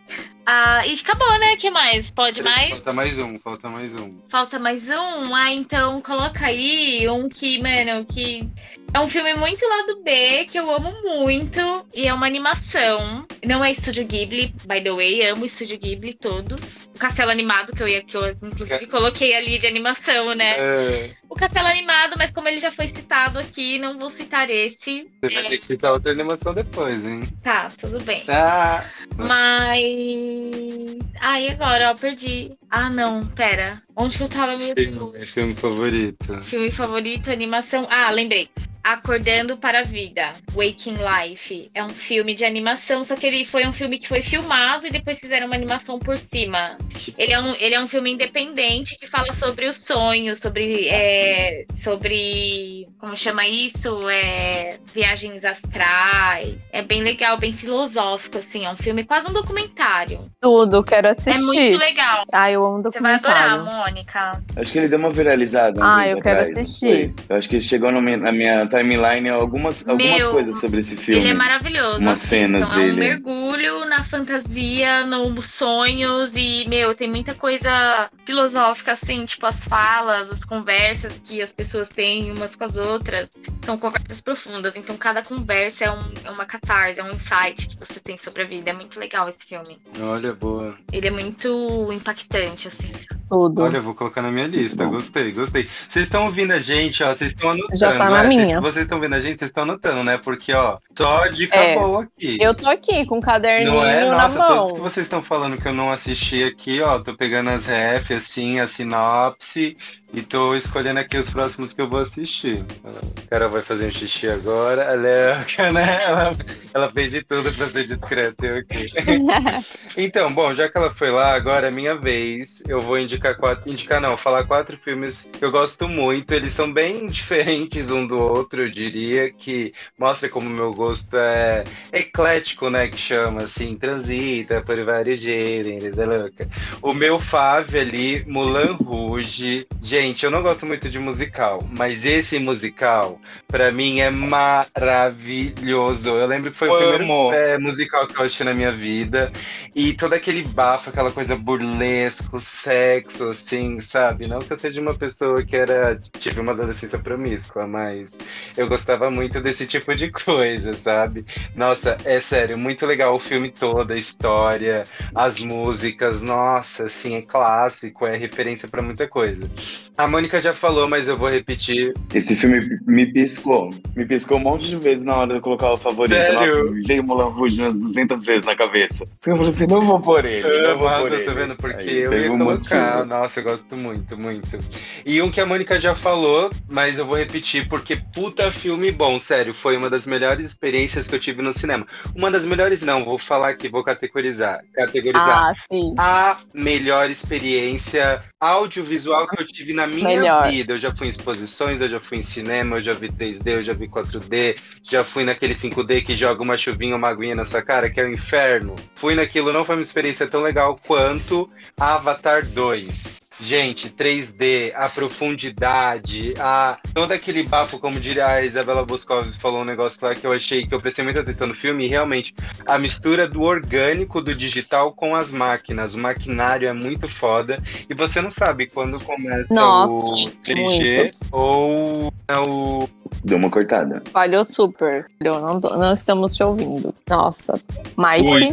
[0.45, 1.57] Ah, e acabou, né?
[1.57, 2.11] que mais?
[2.11, 2.71] Pode mais?
[2.71, 4.19] Falta mais um, falta mais um.
[4.31, 5.35] Falta mais um?
[5.35, 8.51] Ah, então coloca aí um que, mano, que
[8.95, 13.27] é um filme muito lado B, que eu amo muito, e é uma animação.
[13.45, 16.88] Não é Estúdio Ghibli, by the way, amo Estúdio Ghibli todos.
[16.99, 20.57] O Castelo Animado, que eu ia, que eu inclusive coloquei ali de animação, né?
[20.59, 25.07] É, O Castelo Animado, mas como ele já foi citado aqui, não vou citar esse.
[25.20, 27.20] você vai ter que citar outra animação depois, hein?
[27.40, 28.24] Tá, tudo bem.
[28.26, 28.84] Ah,
[29.16, 30.99] Mas.
[31.20, 31.92] Ah, e agora?
[31.92, 32.51] Ó, perdi.
[32.68, 33.80] Ah, não, pera.
[33.96, 34.88] Onde que eu tava, meu Deus?
[34.88, 36.42] filme, filme favorito.
[36.46, 37.86] Filme favorito, animação.
[37.88, 38.49] Ah, lembrei.
[38.89, 41.70] Acordando para a Vida, Waking Life.
[41.74, 44.91] É um filme de animação, só que ele foi um filme que foi filmado e
[44.91, 46.78] depois fizeram uma animação por cima.
[47.18, 51.66] Ele é um, ele é um filme independente que fala sobre o sonho, sobre, é,
[51.82, 54.09] sobre como chama isso?
[54.09, 56.57] É viagens astrais.
[56.72, 58.64] É bem legal, bem filosófico, assim.
[58.64, 60.30] É um filme quase um documentário.
[60.41, 61.39] Tudo, quero assistir.
[61.39, 62.24] É muito legal.
[62.32, 63.78] Ah, eu amo Você vai adorar, documentário.
[63.78, 64.32] Mônica.
[64.57, 65.80] Acho que ele deu uma viralizada.
[65.82, 67.14] Ah, eu quero atrás, não assistir.
[67.28, 71.20] Eu acho que chegou no na minha timeline algumas, algumas Meu, coisas sobre esse filme.
[71.20, 71.99] Ele é maravilhoso.
[71.99, 72.93] Umas cenas então, É dele.
[72.93, 79.64] um mergulho na fantasia, nos sonhos e, meu, tem muita coisa filosófica, assim, tipo as
[79.64, 83.31] falas, as conversas que as pessoas têm umas com as outras.
[83.64, 84.76] São conversas profundas.
[84.76, 88.43] Então, cada conversa é, um- é uma catarse, é um insight que você tem sobre
[88.43, 88.70] a vida.
[88.70, 89.79] É muito legal esse filme.
[90.01, 90.74] Olha, boa.
[90.93, 92.91] Ele é muito impactante, assim.
[93.31, 93.61] Tudo.
[93.62, 94.85] Olha, eu vou colocar na minha lista.
[94.85, 94.93] Bom.
[94.93, 95.68] Gostei, gostei.
[95.89, 97.12] Vocês estão ouvindo a gente, ó.
[97.12, 97.76] Vocês estão anotando.
[97.76, 98.29] Já tá na né?
[98.29, 98.58] minha.
[98.61, 100.19] Vocês, vocês estão vendo a gente, vocês estão anotando, né?
[100.19, 101.75] Porque, ó, só dica É.
[101.79, 102.37] boa aqui.
[102.41, 104.05] Eu tô aqui com o caderninho Não é?
[104.11, 104.89] na Nossa, todos que mão.
[104.91, 108.69] vocês estão falando que eu não assisti aqui, ó, tô pegando as ref, assim, a
[108.69, 109.77] sinopse,
[110.13, 112.65] e tô escolhendo aqui os próximos que eu vou assistir.
[112.85, 116.05] A Carol vai fazer um xixi agora, ela é né?
[116.05, 116.37] Ela,
[116.73, 118.87] ela fez de tudo pra ser discreta, eu aqui.
[119.97, 122.63] Então, bom, já que ela foi lá, agora é minha vez.
[122.69, 123.69] Eu vou indicar quatro.
[123.69, 126.33] Indicar não, falar quatro filmes que eu gosto muito.
[126.33, 131.17] Eles são bem diferentes um do outro, eu diria, que mostra como o meu gosto
[131.17, 132.87] é eclético, né?
[132.87, 136.49] Que chama assim, transita por vários gêneros, é louca.
[136.81, 139.67] O meu fave ali, Mulan Rouge.
[140.01, 146.11] Gente, eu não gosto muito de musical, mas esse musical, pra mim, é maravilhoso.
[146.11, 146.94] Eu lembro que foi o Amo.
[146.94, 149.32] primeiro é, musical que eu assisti na minha vida.
[149.74, 154.28] E todo aquele bafo, aquela coisa burlesco, sexo, assim, sabe?
[154.28, 158.16] Não que eu seja uma pessoa que era, tive uma adolescência promíscua, mas
[158.57, 161.26] eu gostava muito desse tipo de coisa, sabe?
[161.57, 167.22] Nossa, é sério, muito legal o filme todo, a história, as músicas, nossa, assim, é
[167.22, 169.51] clássico, é referência pra muita coisa.
[169.99, 171.92] A Mônica já falou, mas eu vou repetir.
[172.14, 173.74] Esse filme me piscou.
[173.96, 176.14] Me piscou um monte de vezes na hora de eu colocar o favorito.
[176.16, 176.36] Sério?
[176.59, 179.05] Nossa, me veio Mulan Rouge umas 200 vezes na cabeça.
[179.26, 181.24] Eu falei assim, não vou por ele, não vou Nossa, por ele.
[181.24, 181.57] tá vendo?
[181.57, 182.99] Porque Aí eu ia um colocar.
[182.99, 183.05] motivo.
[183.07, 184.59] Nossa, eu gosto muito, muito.
[185.05, 189.18] E um que a Mônica já falou, mas eu vou repetir, porque puta filme bom,
[189.18, 189.53] sério.
[189.53, 191.84] Foi uma das melhores experiências que eu tive no cinema.
[192.14, 194.61] Uma das melhores, não, vou falar aqui, vou categorizar.
[194.76, 195.51] Categorizar.
[195.51, 195.92] Ah, sim.
[195.99, 200.51] a melhor experiência audiovisual que eu tive na minha Melhor.
[200.51, 200.74] vida.
[200.74, 203.62] Eu já fui em exposições, eu já fui em cinema, eu já vi 3D, eu
[203.62, 207.62] já vi 4D, já fui naquele 5D que joga uma chuvinha, uma aguinha na sua
[207.62, 208.74] cara, que é o inferno.
[208.95, 213.28] Fui naquilo, não foi uma experiência tão legal quanto Avatar 2.
[213.41, 219.64] Gente, 3D, a profundidade, a todo aquele bafo, como diria a Isabela Boscov falou um
[219.64, 222.34] negócio lá que eu achei que eu prestei muita atenção no filme, e realmente
[222.66, 225.95] a mistura do orgânico, do digital com as máquinas.
[225.95, 227.62] O maquinário é muito foda.
[227.89, 232.89] E você não sabe quando começa Nossa, o 3G ou é o.
[233.24, 234.03] Deu uma cortada.
[234.12, 235.07] Falhou super.
[235.18, 236.95] Falhou, Não, tô- não estamos te ouvindo.
[237.09, 237.55] Nossa.
[237.97, 238.28] Mike.
[238.28, 238.49] Oi,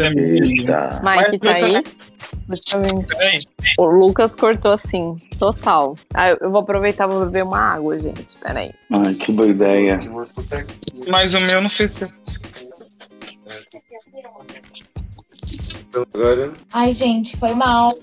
[0.65, 1.01] tá.
[1.03, 1.83] Mike tá Mas- aí?
[2.47, 3.05] Deixa eu ver.
[3.07, 3.39] Peraí.
[3.79, 5.95] O Lucas cortou assim, total.
[6.13, 8.37] Ah, eu vou aproveitar e vou beber uma água, gente.
[8.37, 8.71] Peraí.
[8.91, 9.99] Ai, que boa ideia.
[11.07, 12.07] Mas o meu não sei se.
[16.13, 17.95] Agora Ai, gente, foi mal.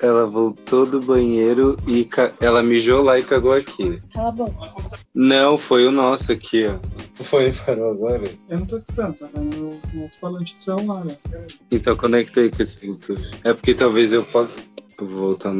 [0.00, 4.00] Ela voltou do banheiro e ca- ela mijou lá e cagou aqui.
[4.12, 4.98] Cala a boca.
[5.14, 6.78] Não, foi o nosso aqui, ó.
[7.24, 8.22] Foi, parou agora?
[8.48, 11.04] Eu não tô escutando, tá saindo no alto-falante do celular.
[11.04, 11.16] né?
[11.70, 13.40] Então conecta aí com esse Bluetooth.
[13.44, 14.56] É porque talvez eu possa.
[15.00, 15.54] Voltar.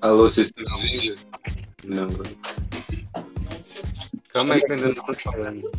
[0.00, 1.16] Alô, vocês estão me ouvindo?
[1.84, 2.08] Não.
[4.28, 5.70] Calma aí que eu ainda não tô falando.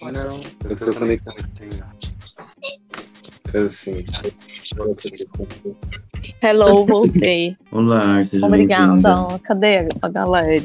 [0.00, 0.40] Não,
[0.70, 1.36] eu tô conectado.
[3.46, 4.04] Então, assim.
[6.42, 7.56] Hello, voltei.
[7.70, 9.38] Olá, seja Obrigada.
[9.44, 10.56] Cadê a galera?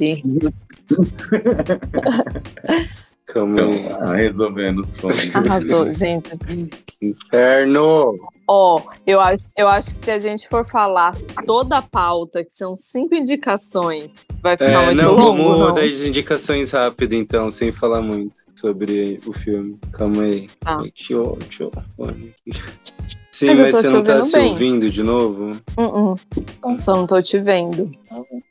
[3.25, 3.89] Calma aí.
[3.89, 5.35] Tá resolvendo fones.
[5.35, 6.29] Arrasou, gente.
[7.01, 8.15] Inferno!
[8.47, 11.15] Ó, eu, acho, eu acho que se a gente for falar
[11.45, 15.43] toda a pauta, que são cinco indicações, vai ficar É, muito não, longo.
[15.43, 15.73] vamos não?
[15.73, 19.77] dar as indicações rápido, então, sem falar muito sobre o filme.
[19.91, 20.47] Calma aí.
[20.59, 20.77] Tá.
[20.77, 21.71] Ódio.
[21.97, 22.35] fone.
[23.35, 24.51] Sim, Mas mas, você não tá ouvindo se bem.
[24.51, 25.51] ouvindo de novo?
[25.77, 26.77] Uh -uh.
[26.77, 27.91] Só não tô te vendo.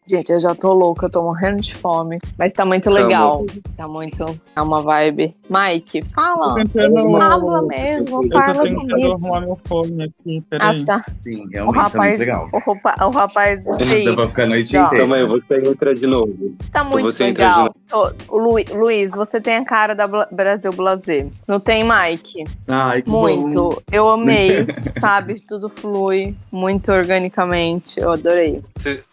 [0.06, 2.18] Gente, eu já tô louca, eu tô morrendo de fome.
[2.38, 3.46] Mas tá muito legal.
[3.74, 4.22] Tá muito.
[4.54, 5.34] É uma vibe.
[5.48, 6.48] Mike, fala.
[6.48, 9.12] Tô tentando, Fala mesmo, eu tô fala tentando comigo.
[9.12, 10.44] arrumar meu fone aqui.
[10.60, 11.04] Ah, tá.
[11.22, 12.48] Sim, O realmente rapaz, tá muito legal.
[12.52, 14.04] o, roupa- o rapaz do TI.
[14.04, 14.96] Dá pra ficar a noite inteira.
[14.98, 16.54] Calma aí, eu vou sair entrar de novo.
[16.70, 17.74] Tá muito você legal.
[17.90, 21.28] Ô, Lu- Luiz, você tem a cara da Bla- Brasil Blazer.
[21.48, 22.44] Não tem, Mike?
[22.68, 23.20] Ai, que bom.
[23.22, 23.82] Muito.
[23.90, 24.66] Eu amei,
[25.00, 25.40] sabe?
[25.40, 27.98] Tudo flui muito organicamente.
[28.00, 28.62] Eu adorei.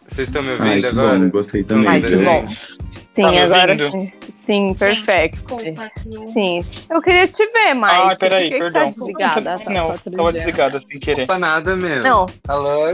[0.08, 1.18] Vocês estão me Ai, ouvindo que agora?
[1.18, 1.88] bom, gostei também.
[1.88, 2.46] Ai, Não, que bom.
[3.14, 3.90] Sim, Tá agora ouvindo?
[3.90, 4.12] sim.
[4.36, 5.42] Sim, perfeito.
[6.32, 6.64] Sim.
[6.90, 7.86] Eu queria te ver, Mike.
[7.88, 8.92] Ah, peraí, que perdão.
[8.92, 9.58] Tá desligada.
[9.58, 10.40] Tá- Não, tá tudo tava bem.
[10.40, 11.22] desligada sem querer.
[11.24, 12.02] Opa, nada, meu.
[12.02, 12.26] Não.
[12.48, 12.86] Alô?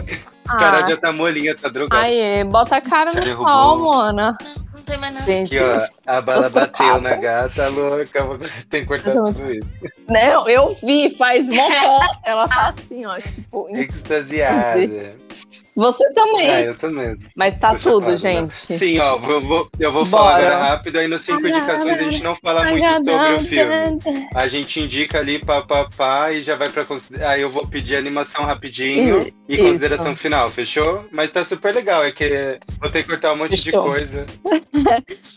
[0.49, 2.03] A cara Ah, já tá molinha, tá drogada.
[2.05, 3.47] aí, bota a cara Já no derrubou.
[3.47, 4.37] pau, mana.
[4.75, 5.27] Não tem mais nada.
[5.27, 5.65] Gente, Aqui,
[6.07, 8.27] ó, a bala bateu na gata, louca.
[8.71, 9.69] Tem que cortar Eu tudo isso.
[10.09, 11.69] né, eu vi, faz mó
[12.25, 13.67] Ela tá assim, ó, tipo.
[13.71, 15.15] Extasiada.
[15.79, 16.51] Você também.
[16.51, 17.19] Ah, eu mesmo.
[17.37, 18.57] Mas tá Tô tudo, chapado, gente.
[18.57, 20.47] Sim, ó, vou, vou- eu vou falar Bora.
[20.49, 24.29] agora rápido, aí nos cinco indicações a gente não fala muito sobre o filme.
[24.35, 27.31] A gente indica ali pá, pá, pá e já vai pra consideração.
[27.33, 29.63] Aí eu vou pedir animação rapidinho e isso.
[29.63, 31.05] consideração final, fechou?
[31.13, 33.81] Mas tá super legal, é que vou ter que cortar um monte Fechou.
[33.83, 34.27] de coisa.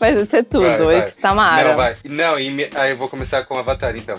[0.00, 0.64] Vai ser tudo.
[0.66, 0.98] Vai, vai.
[0.98, 1.68] Esse Tamara.
[1.68, 1.96] Não, vai.
[2.04, 4.16] Não, e me- aí eu vou começar com Avatar, então.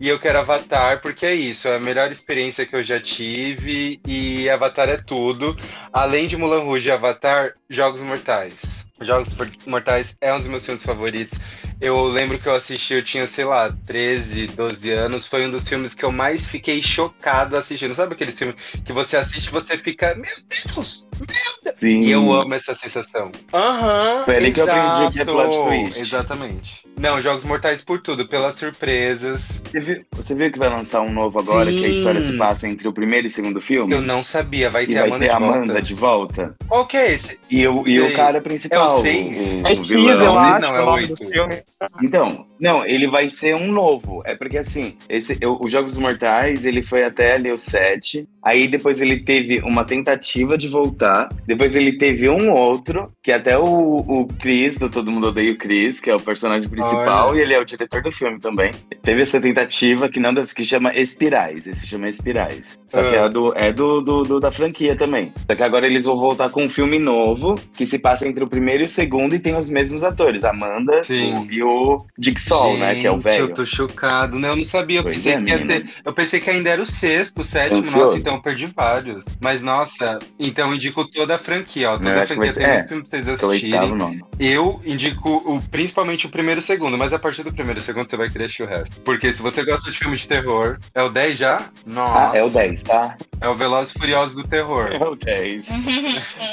[0.00, 4.00] E eu quero Avatar porque é isso, é a melhor experiência que eu já tive
[4.06, 5.56] e Avatar é tudo.
[5.92, 8.86] Além de Mulan Rouge e Avatar, Jogos Mortais.
[9.00, 9.36] Jogos
[9.66, 11.38] Mortais é um dos meus filmes favoritos.
[11.80, 15.26] Eu lembro que eu assisti, eu tinha, sei lá, 13, 12 anos.
[15.26, 17.94] Foi um dos filmes que eu mais fiquei chocado assistindo.
[17.94, 18.54] Sabe aquele filme
[18.84, 21.45] que você assiste e você fica, meu Deus, meu.
[21.78, 22.00] Sim.
[22.02, 23.30] E eu amo essa sensação.
[23.52, 24.22] Aham.
[24.24, 26.00] Foi ali que eu aprendi que é plot exato, twist.
[26.00, 26.86] Exatamente.
[26.98, 29.60] Não, Jogos Mortais por tudo, pelas surpresas.
[29.64, 32.32] Você viu, você viu que vai lançar um novo agora, que a história Sim.
[32.32, 33.92] se passa entre o primeiro e o segundo filme?
[33.94, 35.56] Eu não sabia, vai E ter vai Amanda ter de a volta.
[35.58, 36.54] Amanda de volta.
[36.68, 37.38] Qual que é esse?
[37.50, 39.38] E, o, e o cara principal, É o o, seis?
[39.38, 40.24] o É vilão.
[40.24, 41.16] eu acho, não, o é oito.
[41.28, 41.56] filme.
[42.02, 44.22] Então, não, ele vai ser um novo.
[44.24, 48.26] É porque assim, esse, eu- os Jogos Mortais, ele foi até ali o 7.
[48.42, 51.28] Aí depois ele teve uma tentativa de voltar.
[51.46, 55.56] Depois ele teve um outro, que até o, o Chris, do Todo Mundo Odeia o
[55.58, 57.38] Chris, que é o personagem principal, Olha.
[57.38, 58.70] e ele é o diretor do filme também.
[59.02, 61.66] Teve essa tentativa que não que chama Espirais.
[61.66, 62.78] Esse chama Espirais.
[62.88, 63.24] Só que Ah.
[63.24, 65.32] é, do, é do, do, do- da franquia também.
[65.50, 68.48] Só que agora eles vão voltar com um filme novo, que se passa entre o
[68.48, 71.34] primeiro e o segundo, e tem os mesmos atores, Amanda Sim.
[71.34, 71.98] o- e o
[72.46, 72.94] Jigsaw, né?
[72.94, 73.44] Que é o Gente, velho.
[73.44, 74.38] Eu tô chocado.
[74.38, 75.00] Não, eu não sabia.
[75.00, 77.78] Eu pensei, é, que ter- eu pensei que ainda era o sexto, o sétimo.
[77.80, 77.98] Ansioso?
[78.06, 79.24] Nossa, então eu perdi vários.
[79.40, 81.96] Mas nossa, então eu indico toda a franquia, ó.
[81.98, 84.20] Toda a franquia ser- tem é, muito filme pra vocês é oitavo assistirem.
[84.38, 87.82] Eu indico o, principalmente o primeiro e o segundo, mas a partir do primeiro e
[87.82, 89.00] segundo você vai querer assistir o resto.
[89.00, 91.68] Porque se você gosta de filme de terror, é o 10 já?
[91.86, 92.30] Nossa.
[92.32, 93.16] Ah, é o 10, tá?
[93.40, 94.88] É o Velozes e Furiosos do terror.
[94.92, 95.68] É o 10.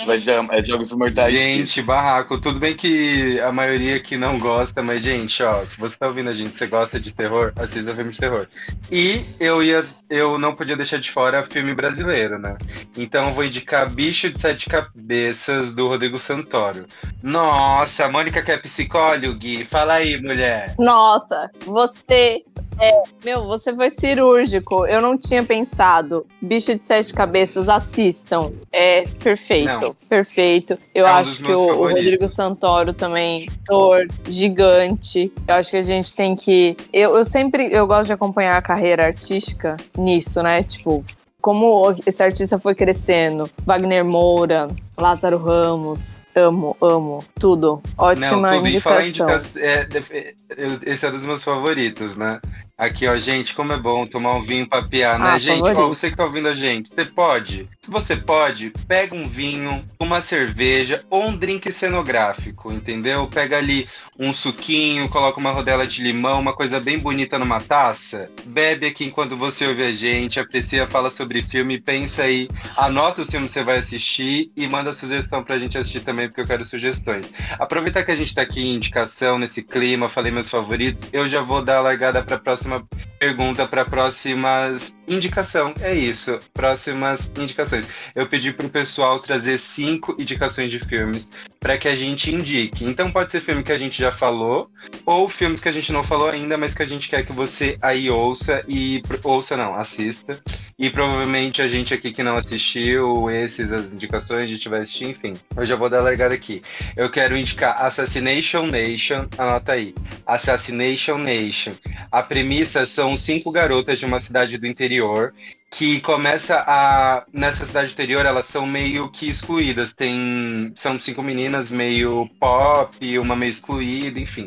[0.06, 1.32] Vai de- é Jogos Mortais.
[1.34, 2.40] Gente, barraco.
[2.40, 6.30] Tudo bem que a maioria aqui não gosta, mas, gente, ó, se você tá ouvindo
[6.30, 8.48] a gente, você gosta de terror, assista filme de terror.
[8.90, 12.56] E eu ia, eu não podia deixar de fora filme brasileiro, né?
[12.96, 16.86] Então eu vou indicar Bicho de Sete Cabeças, do Rodrigo Santoro.
[17.22, 19.66] Nossa, a Mônica que é psicóloga, Gui.
[19.66, 20.76] Fala aí, mulher.
[20.78, 22.44] Nossa, você.
[22.80, 24.86] É, meu, você foi cirúrgico.
[24.88, 26.26] Eu não tinha pensado.
[26.42, 28.52] Bicho de sete cabeças, assistam.
[28.72, 29.86] É perfeito.
[29.86, 29.96] Não.
[30.10, 30.76] Perfeito.
[30.94, 31.88] Eu É um acho que o, o.
[31.88, 35.32] Rodrigo Santoro também, ator gigante.
[35.48, 36.76] Eu acho que a gente tem que.
[36.92, 40.62] Eu, eu sempre eu gosto de acompanhar a carreira artística nisso, né?
[40.64, 41.04] Tipo,
[41.42, 43.50] como esse artista foi crescendo.
[43.66, 46.22] Wagner Moura, Lázaro Ramos.
[46.36, 47.24] Amo, amo.
[47.40, 47.82] Tudo.
[47.98, 48.68] Ótima não, tudo.
[48.70, 49.62] E falar indicação.
[49.62, 52.40] É, def- é, eu- esse é dos meus favoritos, né?
[52.76, 55.26] Aqui, ó, gente, como é bom tomar um vinho pra piar, né?
[55.28, 57.70] Ah, gente, ó, você que tá ouvindo a gente, você pode.
[57.84, 63.28] Se você pode, pega um vinho, uma cerveja ou um drink cenográfico, entendeu?
[63.28, 63.88] Pega ali
[64.18, 68.30] um suquinho, coloca uma rodela de limão, uma coisa bem bonita numa taça.
[68.46, 72.48] Bebe aqui enquanto você ouve a gente, aprecia, fala sobre filme, pensa aí,
[72.78, 76.42] anota os filmes que você vai assistir e manda sugestão pra gente assistir também, porque
[76.42, 77.32] eu quero sugestões.
[77.60, 81.42] Aproveitar que a gente tá aqui em indicação, nesse clima, falei meus favoritos, eu já
[81.42, 82.86] vou dar a largada pra próxima
[83.20, 84.78] pergunta, pra próxima
[85.08, 85.74] indicação.
[85.82, 87.88] É isso, próximas indicações.
[88.16, 91.30] Eu pedi pro pessoal trazer cinco indicações de filmes
[91.60, 92.84] para que a gente indique.
[92.84, 94.70] Então pode ser filme que a gente já falou,
[95.06, 97.78] ou filmes que a gente não falou ainda, mas que a gente quer que você
[97.82, 100.38] aí ouça e ouça não, assista.
[100.78, 105.06] E provavelmente a gente aqui que não assistiu esses as indicações, a gente vai assistir,
[105.06, 105.34] enfim.
[105.56, 106.62] Eu já vou dar a largada aqui.
[106.98, 109.96] Eu quero indicar Assassination Nation, anota aí.
[110.26, 111.72] Assassination Nation.
[112.12, 115.34] A premissa são cinco garotas de uma cidade do interior
[115.72, 119.94] que começa a nessa cidade interior elas são meio que excluídas.
[119.94, 124.46] Tem são cinco meninas meio pop uma meio excluída enfim.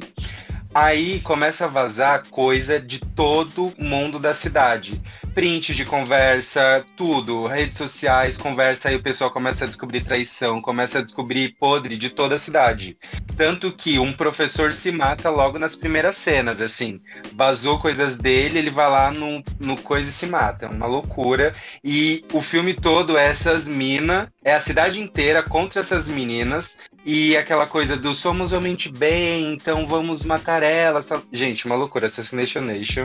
[0.75, 5.01] Aí começa a vazar coisa de todo mundo da cidade
[5.37, 11.01] print de conversa tudo redes sociais conversa aí o pessoal começa a descobrir traição começa
[11.01, 12.97] a descobrir podre de toda a cidade
[13.37, 17.03] tanto que um professor se mata logo nas primeiras cenas assim
[17.35, 20.67] vazou coisas dele, ele vai lá no, no coisa e se mata.
[20.67, 21.53] É uma loucura.
[21.85, 26.77] E o filme todo é essas minas, é a cidade inteira contra essas meninas.
[27.09, 31.07] E aquela coisa do somos realmente bem, então vamos matar elas.
[31.33, 32.09] Gente, uma loucura.
[32.09, 33.05] Assassination Nation.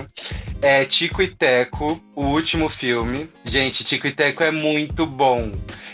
[0.60, 3.30] É Tico e Teco, o último filme.
[3.45, 5.52] Gente, Tico e Teco é muito bom.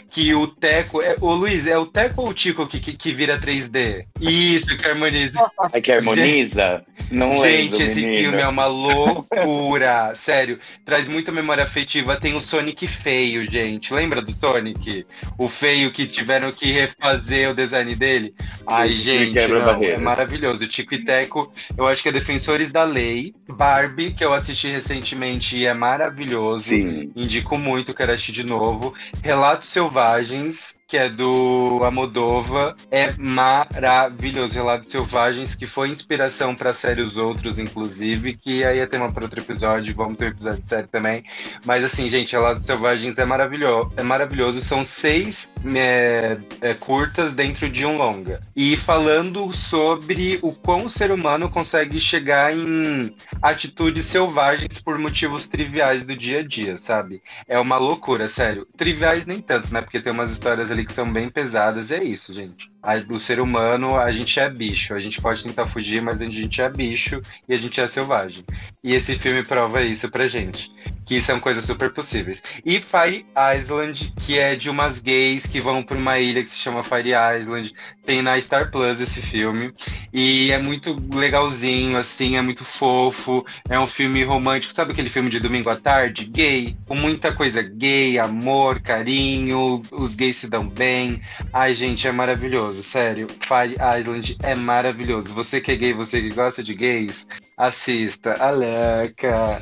[0.09, 1.01] Que o Teco.
[1.01, 4.05] É, ô Luiz, é o Teco ou o Tico que, que, que vira 3D?
[4.19, 5.39] Isso, que harmoniza.
[5.73, 6.83] É que harmoniza?
[7.11, 8.21] Não lembro, Gente, esse menina.
[8.21, 10.13] filme é uma loucura.
[10.15, 12.15] Sério, traz muita memória afetiva.
[12.15, 13.93] Tem o Sonic feio, gente.
[13.93, 15.05] Lembra do Sonic?
[15.37, 18.33] O feio que tiveram que refazer o design dele?
[18.65, 20.67] Ai, Isso gente, não, é maravilhoso.
[20.67, 23.33] Tico e Teco, eu acho que é Defensores da Lei.
[23.47, 26.67] Barbie, que eu assisti recentemente e é maravilhoso.
[26.67, 27.11] Sim.
[27.15, 28.93] Indico muito, quero assistir de novo.
[29.23, 34.53] Relatos Selvagens, selvagens que é do Amodova, é maravilhoso.
[34.53, 39.25] Relatos Selvagens, que foi inspiração para série Os Outros, inclusive, que aí é tema para
[39.25, 41.25] outro episódio, vamos ter um episódio de série também.
[41.65, 43.91] Mas assim, gente, Relatos Selvagens é maravilhoso.
[43.97, 44.61] É maravilhoso.
[44.61, 48.39] São seis é, é, curtas dentro de um longa.
[48.55, 55.47] E falando sobre o quão o ser humano consegue chegar em atitudes selvagens por motivos
[55.47, 57.21] triviais do dia a dia, sabe?
[57.47, 58.65] É uma loucura, sério.
[58.77, 59.81] Triviais nem tanto, né?
[59.81, 62.71] Porque tem umas histórias que são bem pesadas, e é isso, gente.
[63.09, 64.93] O ser humano, a gente é bicho.
[64.93, 68.45] A gente pode tentar fugir, mas a gente é bicho e a gente é selvagem.
[68.83, 70.71] E esse filme prova isso pra gente.
[71.05, 72.41] Que são coisas super possíveis.
[72.65, 73.25] E Fire
[73.57, 77.11] Island, que é de umas gays que vão pra uma ilha que se chama Fire
[77.39, 77.73] Island.
[78.05, 79.73] Tem na Star Plus esse filme.
[80.13, 83.45] E é muito legalzinho, assim, é muito fofo.
[83.69, 86.25] É um filme romântico, sabe aquele filme de domingo à tarde?
[86.25, 91.21] Gay, com muita coisa gay, amor, carinho, os gays se dão bem.
[91.51, 93.27] Ai, gente, é maravilhoso, sério.
[93.41, 95.33] Fire Island é maravilhoso.
[95.33, 97.25] Você que é gay, você que gosta de gays,
[97.57, 98.33] assista.
[98.33, 99.59] Aleca.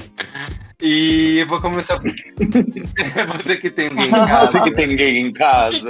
[0.82, 1.98] E eu vou começar.
[3.34, 4.48] você que tem gay em casa.
[4.48, 5.90] Você que tem ninguém em casa,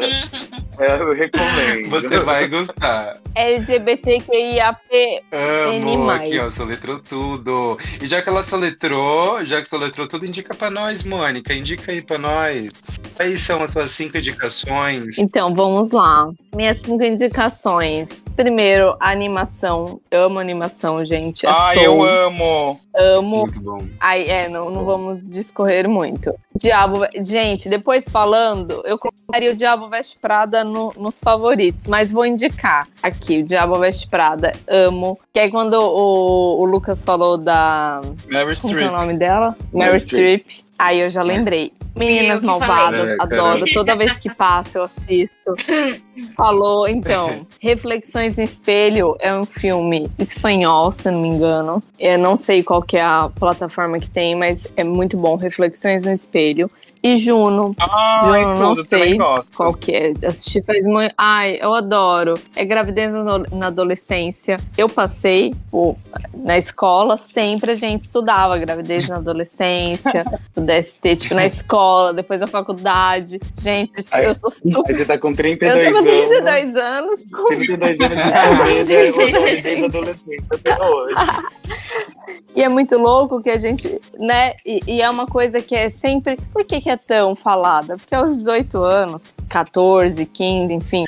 [0.77, 1.89] é, eu recomendo.
[1.89, 3.17] Você vai gostar.
[3.33, 4.79] LGBTQIAP.
[5.31, 7.77] Amo, aqui, ó, soletrou tudo.
[8.01, 11.53] E já que ela soletrou, já que soletrou tudo, indica pra nós, Mônica.
[11.53, 12.69] Indica aí pra nós.
[13.17, 15.17] Aí são as suas cinco indicações.
[15.17, 16.29] Então, vamos lá.
[16.53, 18.23] Minhas cinco indicações.
[18.36, 20.01] Primeiro, animação.
[20.11, 21.45] Eu amo animação, gente.
[21.45, 22.05] É Ai, eu Soul.
[22.05, 22.79] amo.
[22.93, 23.39] amo.
[23.39, 23.77] Muito bom.
[23.99, 26.34] Ai, é, não, não vamos discorrer muito.
[26.55, 32.26] Diabo, gente, depois falando, eu colocaria o Diabo Veste Prada no- nos favoritos, mas vou
[32.26, 35.17] indicar aqui, o Diabo Veste Prada, amo.
[35.34, 37.99] Que aí quando o, o Lucas falou da.
[38.28, 38.91] Meryl Como que é o Streep.
[38.91, 39.55] nome dela?
[39.73, 40.45] Mary Streep.
[40.78, 41.71] Aí eu já lembrei.
[41.95, 42.41] Meninas.
[42.41, 43.65] Malvadas, É, adoro.
[43.73, 45.55] Toda vez que passa, eu assisto.
[46.36, 47.47] Falou, então.
[47.61, 51.82] Reflexões no Espelho é um filme espanhol, se não me engano.
[51.97, 55.38] Eu não sei qual que é a plataforma que tem, mas é muito bom.
[55.38, 56.69] Reflexões no Espelho.
[57.06, 59.16] E Juno, Ai, Eu não tudo, sei
[59.56, 60.14] qual que é?
[60.26, 61.14] Assisti faz muito.
[61.16, 62.34] Ai, eu adoro.
[62.56, 63.14] É gravidez
[63.51, 64.58] na adolescência.
[64.76, 65.95] Eu passei pô,
[66.34, 70.26] na escola, sempre a gente estudava gravidez na adolescência,
[70.56, 73.39] pudesse ter, tipo, na escola, depois na faculdade.
[73.56, 74.34] Gente, eu sou Aí
[74.74, 74.95] super.
[74.95, 76.12] você tá com Eu 32 tenho anos.
[76.12, 77.20] 32 anos.
[77.49, 81.16] 32 anos e seu medo é o gravidez adolescente até hoje.
[82.56, 84.53] E é muito louco que a gente, né?
[84.66, 86.38] E, e é uma coisa que é sempre.
[86.51, 87.96] Por que, que é tão falada?
[87.98, 91.06] Porque aos 18 anos, 14, 15, enfim,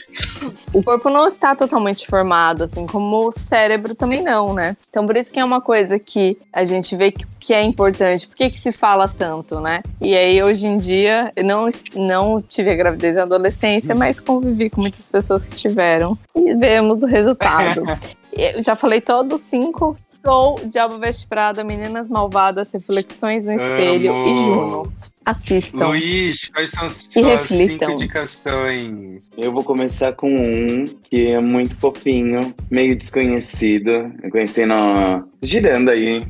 [0.74, 4.76] o corpo não está totalmente formado, assim como o cérebro também não, né?
[4.90, 8.28] Então por isso que é uma coisa que a gente vê que, que é importante.
[8.28, 9.82] Por que, que se fala tanto, né?
[10.00, 14.70] E aí hoje em dia, eu não, não tive a gravidez na adolescência, mas convivi
[14.70, 16.18] com muitas pessoas que tiveram.
[16.36, 17.84] E vemos o resultado.
[18.38, 19.96] Eu já falei todos cinco.
[19.98, 24.94] Sou Diabo Veste Prada, Meninas Malvadas, Reflexões no Espelho e Juno.
[25.28, 25.88] Assistam.
[25.90, 27.90] Luiz, quais são as E suas reflitam.
[27.90, 29.24] cinco indicações?
[29.38, 34.10] Eu vou começar com um que é muito fofinho, meio desconhecido.
[34.24, 35.28] Eu conheci no...
[35.42, 36.24] girando aí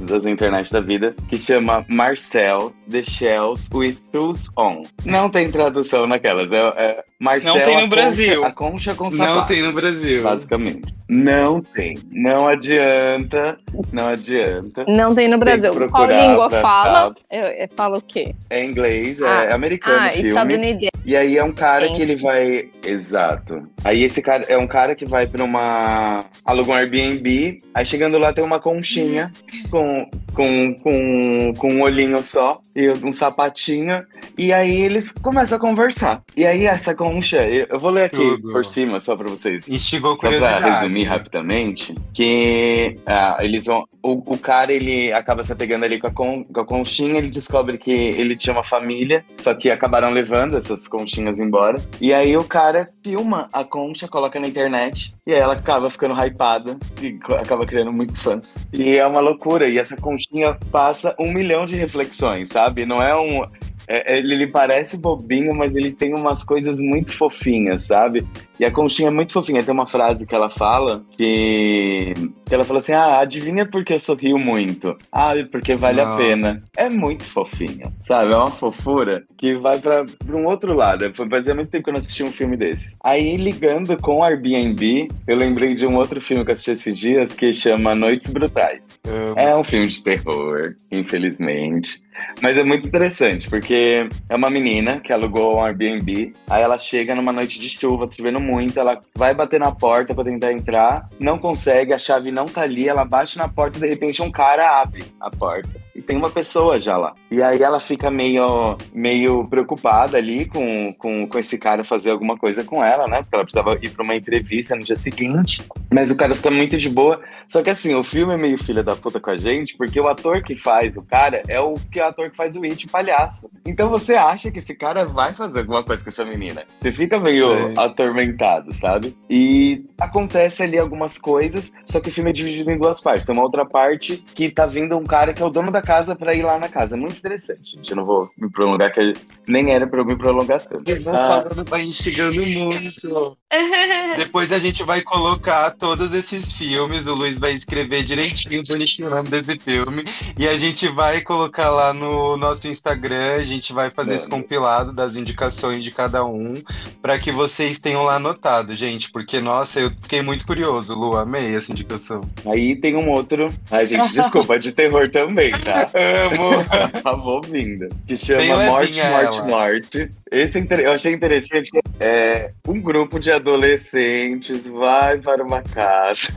[0.00, 4.82] das internet da vida, que chama Marcel The Shells with Shoes On.
[5.04, 6.50] Não tem tradução naquelas.
[6.52, 8.44] É, é Marcel Não tem no a concha- Brasil.
[8.44, 9.48] A concha com Não sapato.
[9.48, 10.22] tem no Brasil.
[10.22, 10.94] Basicamente.
[11.08, 11.98] Não tem.
[12.10, 13.58] Não adianta.
[13.92, 14.84] Não adianta.
[14.88, 15.72] Não tem no Brasil.
[15.74, 17.14] que Qual língua fala?
[17.30, 18.34] Eu, eu falo o quê?
[18.50, 20.28] É inglês, é Ah, americano Ah, filme.
[20.28, 20.90] estadunidense.
[21.04, 22.68] E aí é um cara Tem que ele vai.
[22.82, 23.68] Exato.
[23.84, 26.24] Aí esse cara é um cara que vai pra uma.
[26.44, 27.58] aluga um Airbnb.
[27.74, 29.30] Aí chegando lá tem uma conchinha
[29.70, 34.02] com, com, com, com um olhinho só e um sapatinho.
[34.38, 36.22] E aí eles começam a conversar.
[36.36, 38.52] E aí essa concha, eu eu vou ler aqui Tudo.
[38.52, 39.68] por cima, só pra vocês.
[39.68, 43.84] Instigou Só pra resumir rapidamente, que ah, eles vão.
[44.00, 47.30] O, o cara ele acaba se apegando ali com a, con, com a conchinha, ele
[47.30, 51.82] descobre que ele tinha uma família, só que acabaram levando essas conchinhas embora.
[52.00, 56.14] E aí o cara filma a concha, coloca na internet, e aí ela acaba ficando
[56.14, 58.56] hypada e acaba criando muitos fãs.
[58.72, 62.86] E é uma loucura, e essa conchinha passa um milhão de reflexões, sabe?
[62.86, 63.42] Não é um.
[63.88, 68.24] é- ele, ele parece bobinho, mas ele tem umas coisas muito fofinhas, sabe?
[68.58, 69.62] E a conchinha é muito fofinha.
[69.62, 72.14] Tem uma frase que ela fala que,
[72.46, 74.96] que ela fala assim: Ah, adivinha por que eu sorrio muito?
[75.10, 76.62] Ah, porque vale a pena.
[76.76, 78.32] É muito fofinho, sabe?
[78.32, 81.12] É uma fofura que vai pra, pra um outro lado.
[81.28, 82.94] Fazia muito tempo que eu não assisti um filme desse.
[83.02, 86.98] Aí, ligando com o Airbnb, eu lembrei de um outro filme que eu assisti esses
[86.98, 88.98] dias que chama Noites Brutais.
[89.06, 89.38] Amo.
[89.38, 92.04] É um filme de terror, infelizmente.
[92.40, 97.14] Mas é muito interessante, porque é uma menina que alugou um Airbnb, aí ela chega
[97.14, 101.38] numa noite de chuva, chovendo muito, ela vai bater na porta pra tentar entrar, não
[101.38, 104.80] consegue, a chave não tá ali, ela bate na porta e de repente um cara
[104.80, 105.84] abre a porta.
[105.94, 107.14] E tem uma pessoa já lá.
[107.30, 112.36] E aí ela fica meio, meio preocupada ali com, com, com esse cara fazer alguma
[112.36, 113.22] coisa com ela, né?
[113.22, 115.62] Porque ela precisava ir pra uma entrevista no dia seguinte.
[115.92, 117.20] Mas o cara fica muito de boa.
[117.46, 120.08] Só que assim, o filme é meio filha da puta com a gente, porque o
[120.08, 122.86] ator que faz o cara é o que é o ator que faz o It,
[122.86, 123.48] o palhaço.
[123.64, 126.64] Então você acha que esse cara vai fazer alguma coisa com essa menina.
[126.76, 127.74] Você fica meio Sim.
[127.76, 128.33] atormentado,
[128.72, 129.16] sabe?
[129.28, 133.24] E acontece ali algumas coisas, só que o filme é dividido em duas partes.
[133.24, 136.14] Tem uma outra parte que tá vindo um cara que é o dono da casa
[136.16, 136.96] pra ir lá na casa.
[136.96, 137.90] É muito interessante, gente.
[137.90, 139.14] Eu não vou me prolongar, que
[139.48, 140.88] nem era pra eu me prolongar tanto.
[140.88, 143.36] Ele Ah, falando, vai instigando muito.
[144.18, 149.10] Depois a gente vai colocar todos esses filmes, o Luiz vai escrever direitinho, bonitinho o
[149.10, 150.04] nome desse filme,
[150.38, 154.42] e a gente vai colocar lá no nosso Instagram, a gente vai fazer esse Mano.
[154.42, 156.54] compilado das indicações de cada um,
[157.00, 161.54] para que vocês tenham lá anotado, gente, porque, nossa, eu fiquei muito curioso, Lu, amei
[161.54, 162.22] essa indicação.
[162.46, 163.48] Aí tem um outro.
[163.70, 165.90] Ai, gente, desculpa, é de terror também, tá?
[165.94, 166.64] Amo!
[167.02, 167.88] Tava ouvindo.
[168.06, 169.46] Que chama Morte, Morte, ela.
[169.48, 170.08] Morte.
[170.30, 171.70] Esse eu achei interessante.
[171.70, 176.32] que É, um grupo de adolescentes vai para uma casa.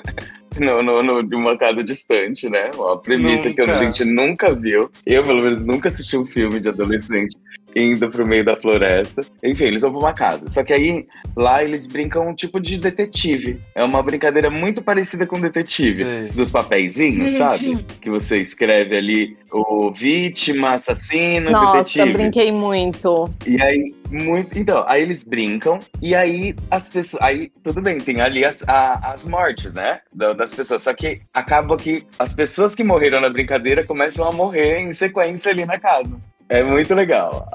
[0.58, 2.70] no, no, no- de uma casa distante, né?
[2.74, 3.78] Uma premissa que a Nunca.
[3.78, 4.90] gente nunca viu.
[5.04, 7.36] Eu, pelo menos, nunca assisti um filme de adolescente
[7.76, 9.22] indo pro meio da floresta.
[9.42, 10.48] Enfim, eles vão pra uma casa.
[10.48, 11.06] Só que aí,
[11.36, 13.60] lá, eles brincam um tipo de detetive.
[13.74, 16.28] É uma brincadeira muito parecida com detetive Sei.
[16.30, 17.84] dos papeizinhos, sabe?
[18.00, 22.12] Que você escreve ali o vítima, assassino, Nossa, detetive.
[22.14, 23.28] brinquei muito.
[23.46, 24.58] E aí, muito.
[24.58, 27.22] Então, aí eles brincam, e aí as pessoas.
[27.22, 30.00] Aí, tudo bem, tem ali as, a- as mortes, né?
[30.12, 30.82] da- Das pessoas.
[30.82, 35.50] Só que acaba que as pessoas que morreram na brincadeira começam a morrer em sequência
[35.50, 36.16] ali na casa.
[36.48, 37.48] É muito legal.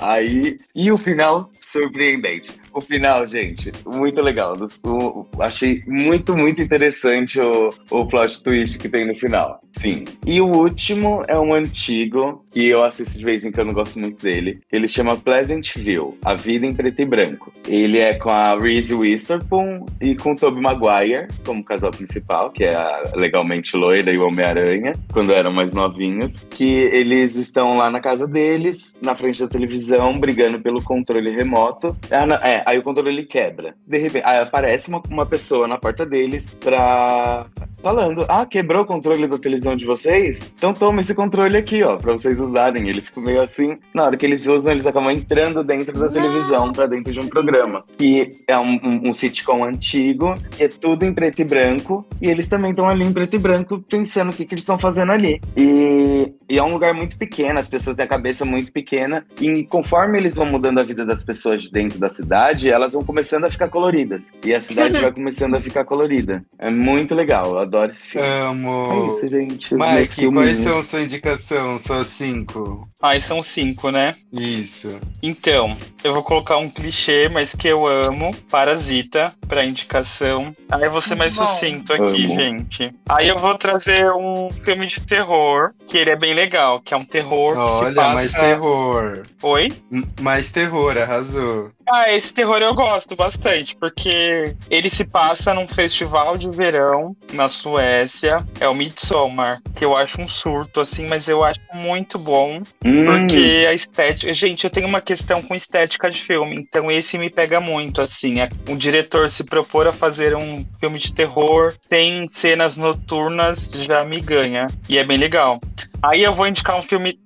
[0.00, 0.56] Aí.
[0.74, 2.58] E o final, surpreendente.
[2.72, 4.54] O final, gente, muito legal.
[4.84, 9.60] O- achei muito, muito interessante o, o plot twist que tem no final.
[9.78, 10.04] Sim.
[10.26, 14.22] E o último é um antigo, que eu assisto de vez em quando, gosto muito
[14.22, 14.60] dele.
[14.70, 17.52] Ele chama Pleasantville, A Vida em Preto e Branco.
[17.66, 22.64] Ele é com a Reese Witherspoon e com o Tobey Maguire como casal principal, que
[22.64, 26.36] é a legalmente loira e o Homem-Aranha, quando eram mais novinhos.
[26.50, 31.96] Que eles estão lá na casa deles, na frente da televisão, brigando pelo controle remoto.
[32.10, 33.74] Ah, não, é, aí o controle ele quebra.
[33.86, 37.46] De repente, aí aparece uma, uma pessoa na porta deles pra.
[37.82, 40.52] Falando, ah, quebrou o controle da televisão de vocês?
[40.54, 42.88] Então toma esse controle aqui, ó, pra vocês usarem.
[42.88, 43.78] Eles ficam meio assim.
[43.94, 47.28] Na hora que eles usam, eles acabam entrando dentro da televisão, pra dentro de um
[47.28, 47.84] programa.
[47.98, 52.06] E é um, um, um sitcom antigo, que é tudo em preto e branco.
[52.20, 54.78] E eles também estão ali em preto e branco, pensando o que, que eles estão
[54.78, 55.40] fazendo ali.
[55.56, 59.24] E, e é um lugar muito pequeno, as pessoas têm a cabeça muito pequena.
[59.40, 63.04] E conforme eles vão mudando a vida das pessoas de dentro da cidade, elas vão
[63.04, 64.32] começando a ficar coloridas.
[64.44, 66.44] E a cidade vai começando a ficar colorida.
[66.58, 68.26] É muito legal, eu adoro esse filme.
[68.26, 69.12] É Amo!
[69.12, 69.74] isso, gente.
[69.74, 71.78] Mike, quais são sua indicação?
[71.80, 72.88] Suas cinco?
[73.02, 74.14] Ai, são cinco, né?
[74.32, 74.98] Isso.
[75.22, 80.52] Então, eu vou colocar um clichê, mas que eu amo, Parasita, pra indicação.
[80.70, 81.46] Aí eu vou ser mais Bom.
[81.46, 82.34] sucinto aqui, Amo.
[82.34, 82.94] gente.
[83.08, 86.96] Aí eu vou trazer um filme de terror, que ele é bem legal, que é
[86.96, 88.12] um terror que se Olha, passa...
[88.14, 89.22] mais terror.
[89.42, 89.72] Oi?
[89.90, 91.70] M- Mais terror, arrasou.
[91.92, 97.48] Ah, esse terror eu gosto bastante, porque ele se passa num festival de verão na
[97.48, 98.46] Suécia.
[98.60, 102.62] É o Midsommar, que eu acho um surto, assim, mas eu acho muito bom.
[102.90, 104.34] Hum, Porque a estética.
[104.34, 108.40] Gente, eu tenho uma questão com estética de filme, então esse me pega muito, assim.
[108.40, 114.04] É, o diretor se propor a fazer um filme de terror sem cenas noturnas já
[114.04, 114.66] me ganha.
[114.88, 115.60] E é bem legal.
[116.02, 117.18] Aí eu vou indicar um filme.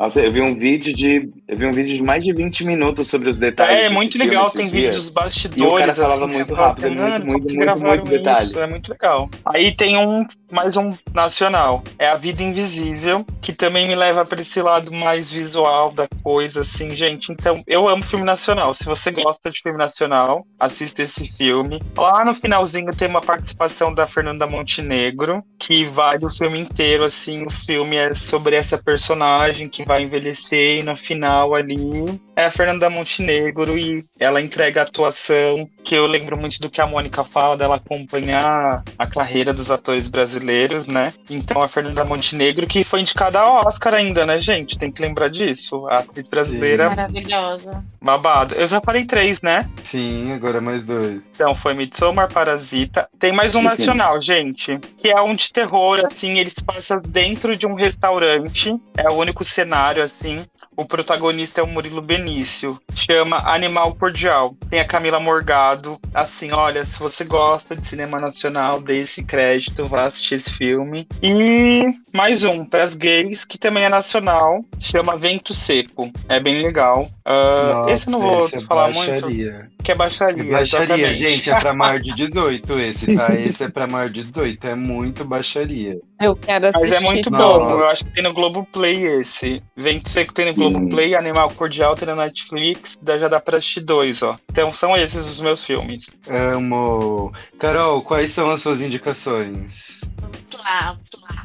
[0.00, 1.28] Nossa, eu vi um vídeo de.
[1.48, 3.80] Eu vi um vídeo de mais de 20 minutos sobre os detalhes.
[3.80, 5.60] É, é muito legal, tem vídeos bastidores.
[5.60, 8.46] E o cara falava assim, muito rápido, assim, muito, "Mano, muito, muito, gravaram muito detalhe."
[8.46, 9.28] Isso, é muito legal.
[9.44, 11.82] Aí tem um, mais um nacional.
[11.98, 16.60] É A Vida Invisível, que também me leva pra esse lado mais visual da coisa,
[16.60, 17.32] assim, gente.
[17.32, 18.72] Então, eu amo filme nacional.
[18.74, 21.82] Se você gosta de filme nacional, assista esse filme.
[21.96, 27.44] Lá no finalzinho tem uma participação da Fernanda Montenegro, que vale o filme inteiro, assim.
[27.44, 32.50] O filme é sobre essa personagem que vai envelhecer e no final ali é a
[32.50, 37.24] Fernanda Montenegro e ela entrega a atuação que eu lembro muito do que a Mônica
[37.24, 41.14] fala dela acompanhar a carreira dos atores brasileiros, né?
[41.30, 44.76] Então a Fernanda Montenegro que foi indicada ao Oscar ainda, né, gente?
[44.78, 45.86] Tem que lembrar disso.
[45.88, 47.82] A atriz brasileira Maravilhosa.
[48.02, 48.54] babado.
[48.54, 49.66] Eu já falei três, né?
[49.82, 51.22] Sim, agora mais dois.
[51.34, 53.08] Então foi Midsommar, Parasita.
[53.18, 53.86] Tem mais um Sim, sim.
[53.86, 58.76] nacional, gente, que é um de terror, assim, eles passam dentro de um restaurante.
[58.94, 60.42] É o único cenário, assim.
[60.78, 62.78] O protagonista é o Murilo Benício.
[62.94, 64.54] Chama Animal Cordial.
[64.70, 65.98] Tem a Camila Morgado.
[66.14, 71.08] Assim, olha, se você gosta de cinema nacional, dê esse crédito, vá assistir esse filme.
[71.20, 74.64] E mais um, para as gays, que também é nacional.
[74.78, 76.12] Chama Vento Seco.
[76.28, 77.08] É bem legal.
[77.24, 79.10] Ah, Nossa, esse eu não vou é falar muito.
[79.10, 79.68] baixaria.
[79.82, 80.42] Que é baixaria.
[80.42, 81.18] É baixaria, exatamente.
[81.18, 83.34] gente, é pra maior de 18 esse, tá?
[83.34, 85.98] Esse é pra maior de 18, é muito baixaria.
[86.20, 87.66] Eu quero Mas assistir é muito todo.
[87.66, 87.70] bom.
[87.80, 89.62] Eu acho que tem no Globoplay esse.
[89.76, 93.80] Vento Seco tem no Globoplay, Animal Cordial tem na Netflix, daí já dá pra assistir
[93.80, 94.38] dois, ó.
[94.50, 96.06] Então são esses os meus filmes.
[96.28, 97.32] Amo.
[97.58, 100.00] Carol, quais são as suas indicações?
[100.20, 101.44] Vamos lá, vamos lá.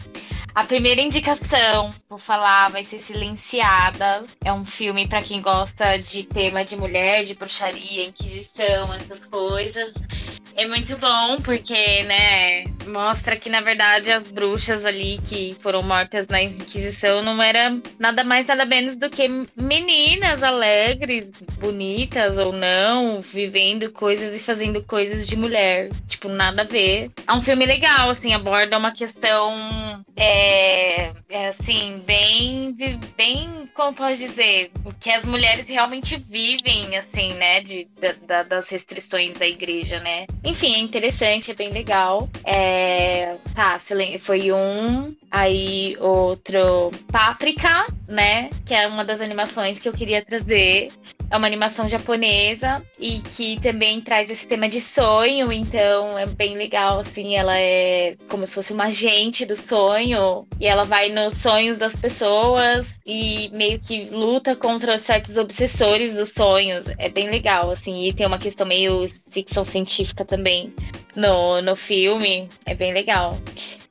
[0.56, 4.38] A primeira indicação, vou falar, vai ser Silenciadas.
[4.46, 9.94] É um filme pra quem gosta de tema de mulher, de bruxaria, inquisição, essas coisas.
[10.56, 16.28] É muito bom porque, né, mostra que na verdade as bruxas ali que foram mortas
[16.28, 23.22] na Inquisição não era nada mais nada menos do que meninas alegres, bonitas ou não,
[23.22, 27.10] vivendo coisas e fazendo coisas de mulher, tipo nada a ver.
[27.28, 32.76] É um filme legal, assim, aborda uma questão é, é, assim bem,
[33.16, 38.44] bem, como pode dizer, o que as mulheres realmente vivem, assim, né, de, da- da-
[38.44, 40.26] das restrições da igreja, né.
[40.44, 42.30] Enfim, é interessante, é bem legal.
[42.44, 43.80] É, tá,
[44.24, 45.16] foi um.
[45.32, 48.50] Aí outro, Páprica, né?
[48.66, 50.90] Que é uma das animações que eu queria trazer.
[51.30, 56.56] É uma animação japonesa e que também traz esse tema de sonho, então é bem
[56.56, 61.38] legal, assim, ela é como se fosse uma agente do sonho e ela vai nos
[61.38, 66.86] sonhos das pessoas e meio que luta contra certos obsessores dos sonhos.
[67.00, 70.72] É bem legal, assim, e tem uma questão meio ficção científica também
[71.16, 73.40] no, no filme, é bem legal.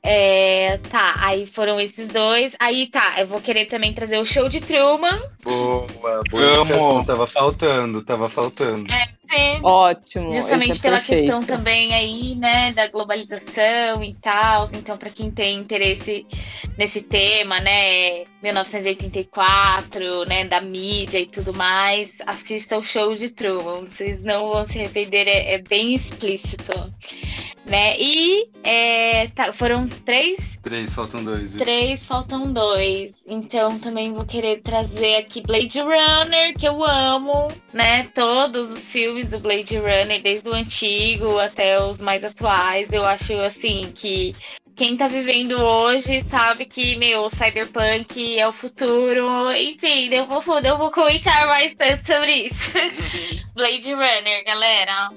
[0.05, 2.53] É, tá, aí foram esses dois.
[2.59, 5.17] Aí tá, eu vou querer também trazer o show de Truman.
[5.41, 5.87] Boa,
[6.29, 7.05] boa Amo.
[7.05, 8.85] Tava faltando, tava faltando.
[9.33, 9.59] Sim.
[9.63, 10.33] Ótimo.
[10.33, 11.21] Justamente é pela perfeito.
[11.21, 14.69] questão também aí, né, da globalização e tal.
[14.73, 16.25] Então, para quem tem interesse
[16.77, 23.85] nesse tema, né, 1984, né, da mídia e tudo mais, assista o show de Truman.
[23.85, 26.73] Vocês não vão se arrepender, é, é bem explícito,
[27.65, 27.97] né?
[27.99, 31.51] E é, tá, foram três Três, faltam dois.
[31.55, 33.13] Três, faltam dois.
[33.27, 38.05] Então também vou querer trazer aqui Blade Runner, que eu amo, né?
[38.15, 42.91] Todos os filmes do Blade Runner, desde o antigo até os mais atuais.
[42.91, 44.35] Eu acho assim que
[44.75, 49.51] quem tá vivendo hoje sabe que, meu, Cyberpunk é o futuro.
[49.51, 52.71] Enfim, eu vou, eu vou comentar mais tanto sobre isso.
[53.53, 55.09] Blade Runner, galera.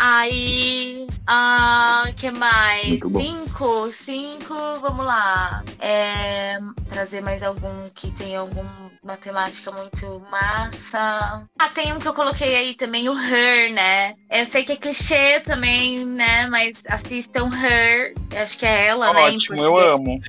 [0.00, 3.00] Aí, ah, que mais?
[3.00, 5.64] Cinco, cinco, vamos lá.
[5.80, 6.56] É,
[6.88, 11.44] trazer mais algum que tenha alguma temática muito massa.
[11.58, 14.14] Ah, tem um que eu coloquei aí também, o Her, né?
[14.30, 16.46] Eu sei que é clichê também, né?
[16.46, 18.14] Mas assistam Her.
[18.32, 19.30] Eu acho que é ela, né?
[19.30, 20.20] em Ótimo, eu amo.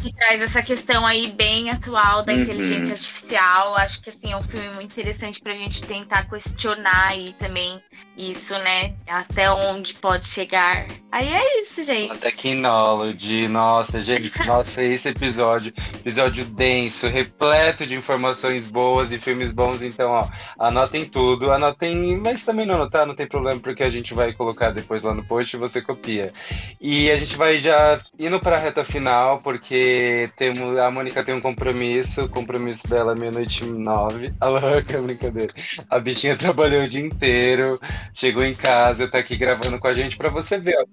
[0.00, 2.40] que traz essa questão aí bem atual da Uhum.
[2.42, 3.74] inteligência artificial.
[3.76, 7.82] Acho que assim é um filme muito interessante pra gente tentar questionar aí também
[8.16, 8.94] isso, né?
[9.06, 10.86] Até onde pode chegar.
[11.10, 12.18] Aí é isso, gente.
[12.18, 19.82] Technology, nossa, gente, nossa, esse episódio, episódio denso, repleto de informações boas e filmes bons,
[19.82, 20.28] então, ó,
[20.58, 24.70] anotem tudo, anotem, mas também não anotar, não tem problema, porque a gente vai colocar
[24.70, 26.32] depois lá no post e você copia.
[26.80, 31.40] E a gente vai já indo pra reta final, porque temos, a Mônica tem um
[31.40, 34.32] compromisso, o compromisso dela é meia-noite nove.
[34.40, 35.52] A louca, brincadeira.
[35.88, 37.80] A bichinha trabalhou o dia inteiro,
[38.12, 40.84] chegou em casa, tá aqui gravando com a gente pra você ver, ó.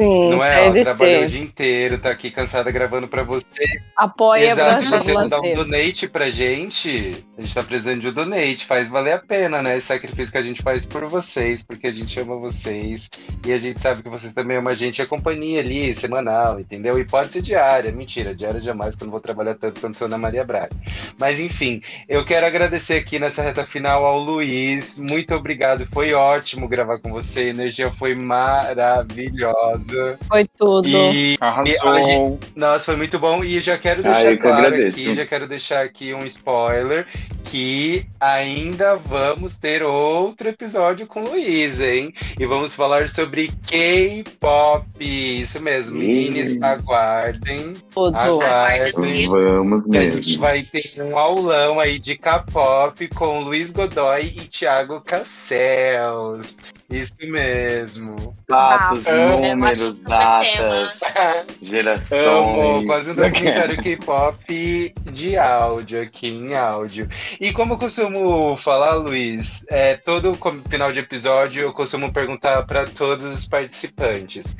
[0.00, 0.66] Sim, não é?
[0.66, 3.64] Ela trabalhou o dia inteiro, tá aqui cansada gravando pra você.
[3.96, 8.08] Apoia Exato, Brasil você não dá um donate pra gente, a gente tá precisando de
[8.08, 9.76] um donate, faz valer a pena, né?
[9.78, 13.08] Esse sacrifício que a gente faz por vocês, porque a gente ama vocês,
[13.46, 16.60] e a gente sabe que vocês também amam a gente, e a companhia ali, semanal,
[16.60, 16.98] entendeu?
[16.98, 20.06] E pode ser diária, mentira, diária jamais, que eu não vou trabalhar tanto quanto sou
[20.06, 20.76] Ana Maria Braga.
[21.18, 26.65] Mas enfim, eu quero agradecer aqui nessa reta final ao Luiz, muito obrigado, foi ótimo
[26.68, 30.18] gravar com você, a energia foi maravilhosa.
[30.28, 30.88] Foi tudo.
[30.88, 32.38] E Arrasou.
[32.54, 33.42] nossa, foi muito bom.
[33.44, 35.00] E já quero Ah, deixar eu que claro agradeço.
[35.00, 37.06] aqui, já quero deixar aqui um spoiler
[37.44, 42.12] que ainda vamos ter outro episódio com o Luiz, hein?
[42.38, 44.84] E vamos falar sobre K-pop.
[45.00, 47.72] Isso mesmo, meninas, aguardem.
[47.94, 48.16] tudo.
[48.16, 49.28] Aguardem.
[49.28, 50.40] Vamos Que a gente mesmo.
[50.40, 56.55] vai ter um aulão aí de K-pop com Luiz Godoy e Thiago Cassels.
[56.88, 58.36] Isso mesmo.
[58.48, 58.94] Bafo.
[59.40, 62.86] números, datas, Amo, gerações.
[62.86, 67.08] quase um documentário K-pop de áudio aqui em áudio.
[67.40, 70.38] E como eu costumo falar, Luiz, é, todo
[70.68, 74.56] final de episódio eu costumo perguntar para todos os participantes.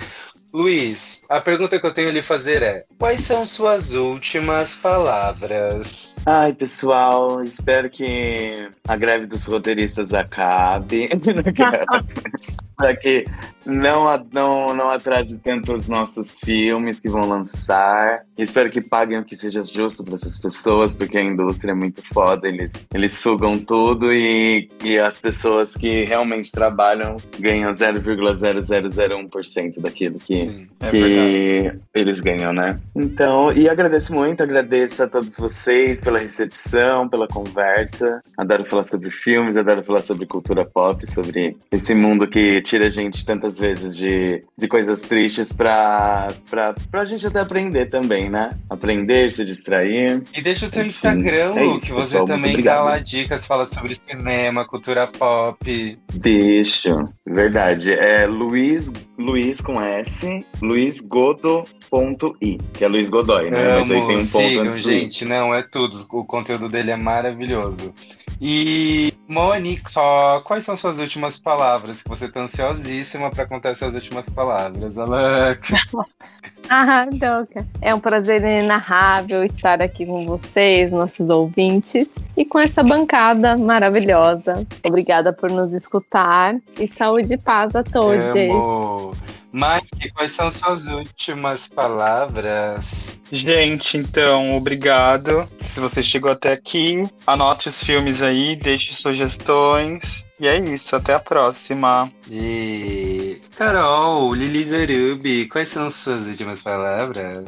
[0.57, 6.15] Luiz, a pergunta que eu tenho a lhe fazer é: quais são suas últimas palavras?
[6.25, 11.11] Ai, pessoal, espero que a greve dos roteiristas acabe.
[12.75, 13.27] Para que
[13.67, 18.25] não, não, não atrase tanto os nossos filmes que vão lançar.
[18.39, 22.01] Espero que paguem o que seja justo para essas pessoas, porque a indústria é muito
[22.13, 22.47] foda.
[22.47, 30.46] Eles, eles sugam tudo e, e as pessoas que realmente trabalham ganham 0,0001% daquilo que,
[30.49, 31.81] Sim, é que verdade.
[31.95, 32.79] eles ganham, né?
[32.95, 38.21] Então, e agradeço muito, agradeço a todos vocês pela recepção, pela conversa.
[38.37, 42.91] Adoro falar sobre filmes, adoro falar sobre cultura pop, sobre esse mundo que tira a
[42.91, 48.49] gente tantas vezes de, de coisas tristes pra, pra, pra gente até aprender também, né?
[48.69, 50.23] Aprender, se distrair.
[50.35, 52.85] E deixa o seu Enfim, Instagram, é Lu, isso, que você pessoal, também dá obrigado.
[52.85, 55.99] lá dicas, fala sobre cinema, cultura pop.
[56.15, 57.93] Deixa, verdade.
[57.93, 63.79] É Luiz, Luiz com S, luizgodo.i, que é Luiz Godoy, né?
[63.79, 65.25] Mas aí tem um ponto sigam, antes gente.
[65.25, 66.07] Não, é tudo.
[66.11, 67.95] O conteúdo dele é maravilhoso.
[68.41, 72.03] E, Mônica, ó, quais são suas últimas palavras?
[72.03, 75.71] Que você tá ansiosíssima para contar suas últimas palavras, Alex.
[76.69, 77.67] Ah, Doca.
[77.81, 84.67] É um prazer inenarrável estar aqui com vocês, nossos ouvintes, e com essa bancada maravilhosa.
[84.85, 89.17] Obrigada por nos escutar e saúde e paz a todos.
[89.57, 93.17] Mike, quais são suas últimas palavras?
[93.33, 95.49] Gente, então, obrigado.
[95.67, 100.27] Se você chegou até aqui, anote os filmes aí, deixe sugestões.
[100.39, 102.13] E é isso, até a próxima.
[102.31, 107.47] E Carol, Lili Zerubi, quais são suas últimas palavras?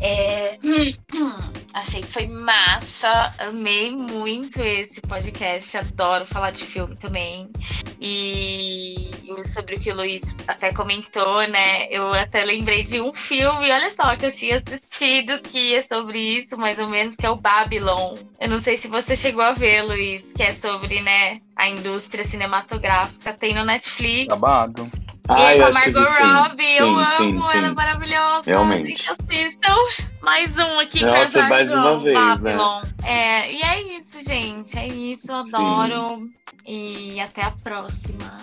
[0.00, 0.58] É,
[1.72, 7.48] Achei que foi massa, amei muito esse podcast, adoro falar de filme também.
[8.00, 9.10] E
[9.54, 11.86] sobre o que o Luiz até comentou, né?
[11.88, 16.40] Eu até lembrei de um filme, olha só, que eu tinha assistido que é sobre
[16.40, 18.16] isso, mais ou menos, que é o Babylon.
[18.40, 22.24] Eu não sei se você chegou a ver, Luiz, que é sobre, né, a indústria
[22.24, 23.32] cinematográfica.
[23.32, 24.26] Tem no Netflix.
[24.26, 24.90] Babado.
[25.30, 26.22] E Ah, aí, eu com a Margot sim.
[26.32, 27.58] Robbie, eu Sim, amo, sim, ela sim.
[27.58, 28.42] é maravilhosa.
[28.46, 28.86] Realmente.
[28.88, 29.76] Gente, assistam.
[30.20, 32.56] Mais um aqui Nossa, mais uma vez, né?
[33.04, 34.76] É, e é isso, gente.
[34.76, 36.26] É isso, adoro.
[36.66, 38.36] E até a próxima.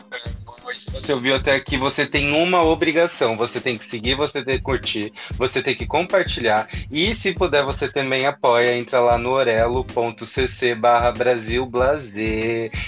[0.73, 3.37] Se você ouviu até aqui, você tem uma obrigação.
[3.37, 6.67] Você tem que seguir, você tem que curtir, você tem que compartilhar.
[6.91, 8.77] E se puder, você também apoia.
[8.77, 11.13] Entra lá no orelo.cc barra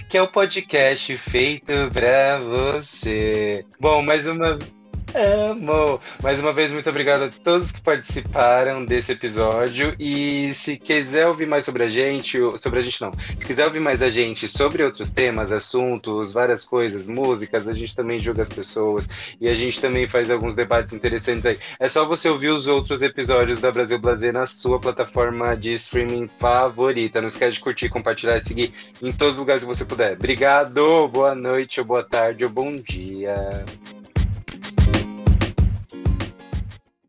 [0.09, 3.65] que é o podcast feito pra você.
[3.79, 4.57] Bom, mais uma
[5.15, 5.99] Amo!
[6.21, 9.95] Mais uma vez, muito obrigado a todos que participaram desse episódio.
[9.99, 13.79] E se quiser ouvir mais sobre a gente, sobre a gente não, se quiser ouvir
[13.79, 18.49] mais a gente sobre outros temas, assuntos, várias coisas, músicas, a gente também julga as
[18.49, 19.07] pessoas
[19.41, 21.57] e a gente também faz alguns debates interessantes aí.
[21.79, 26.29] É só você ouvir os outros episódios da Brasil Blazer na sua plataforma de streaming
[26.39, 27.19] favorita.
[27.19, 30.13] Não esquece de curtir, compartilhar e seguir em todos os lugares que você puder.
[30.13, 33.65] Obrigado, boa noite, ou boa tarde, ou bom dia.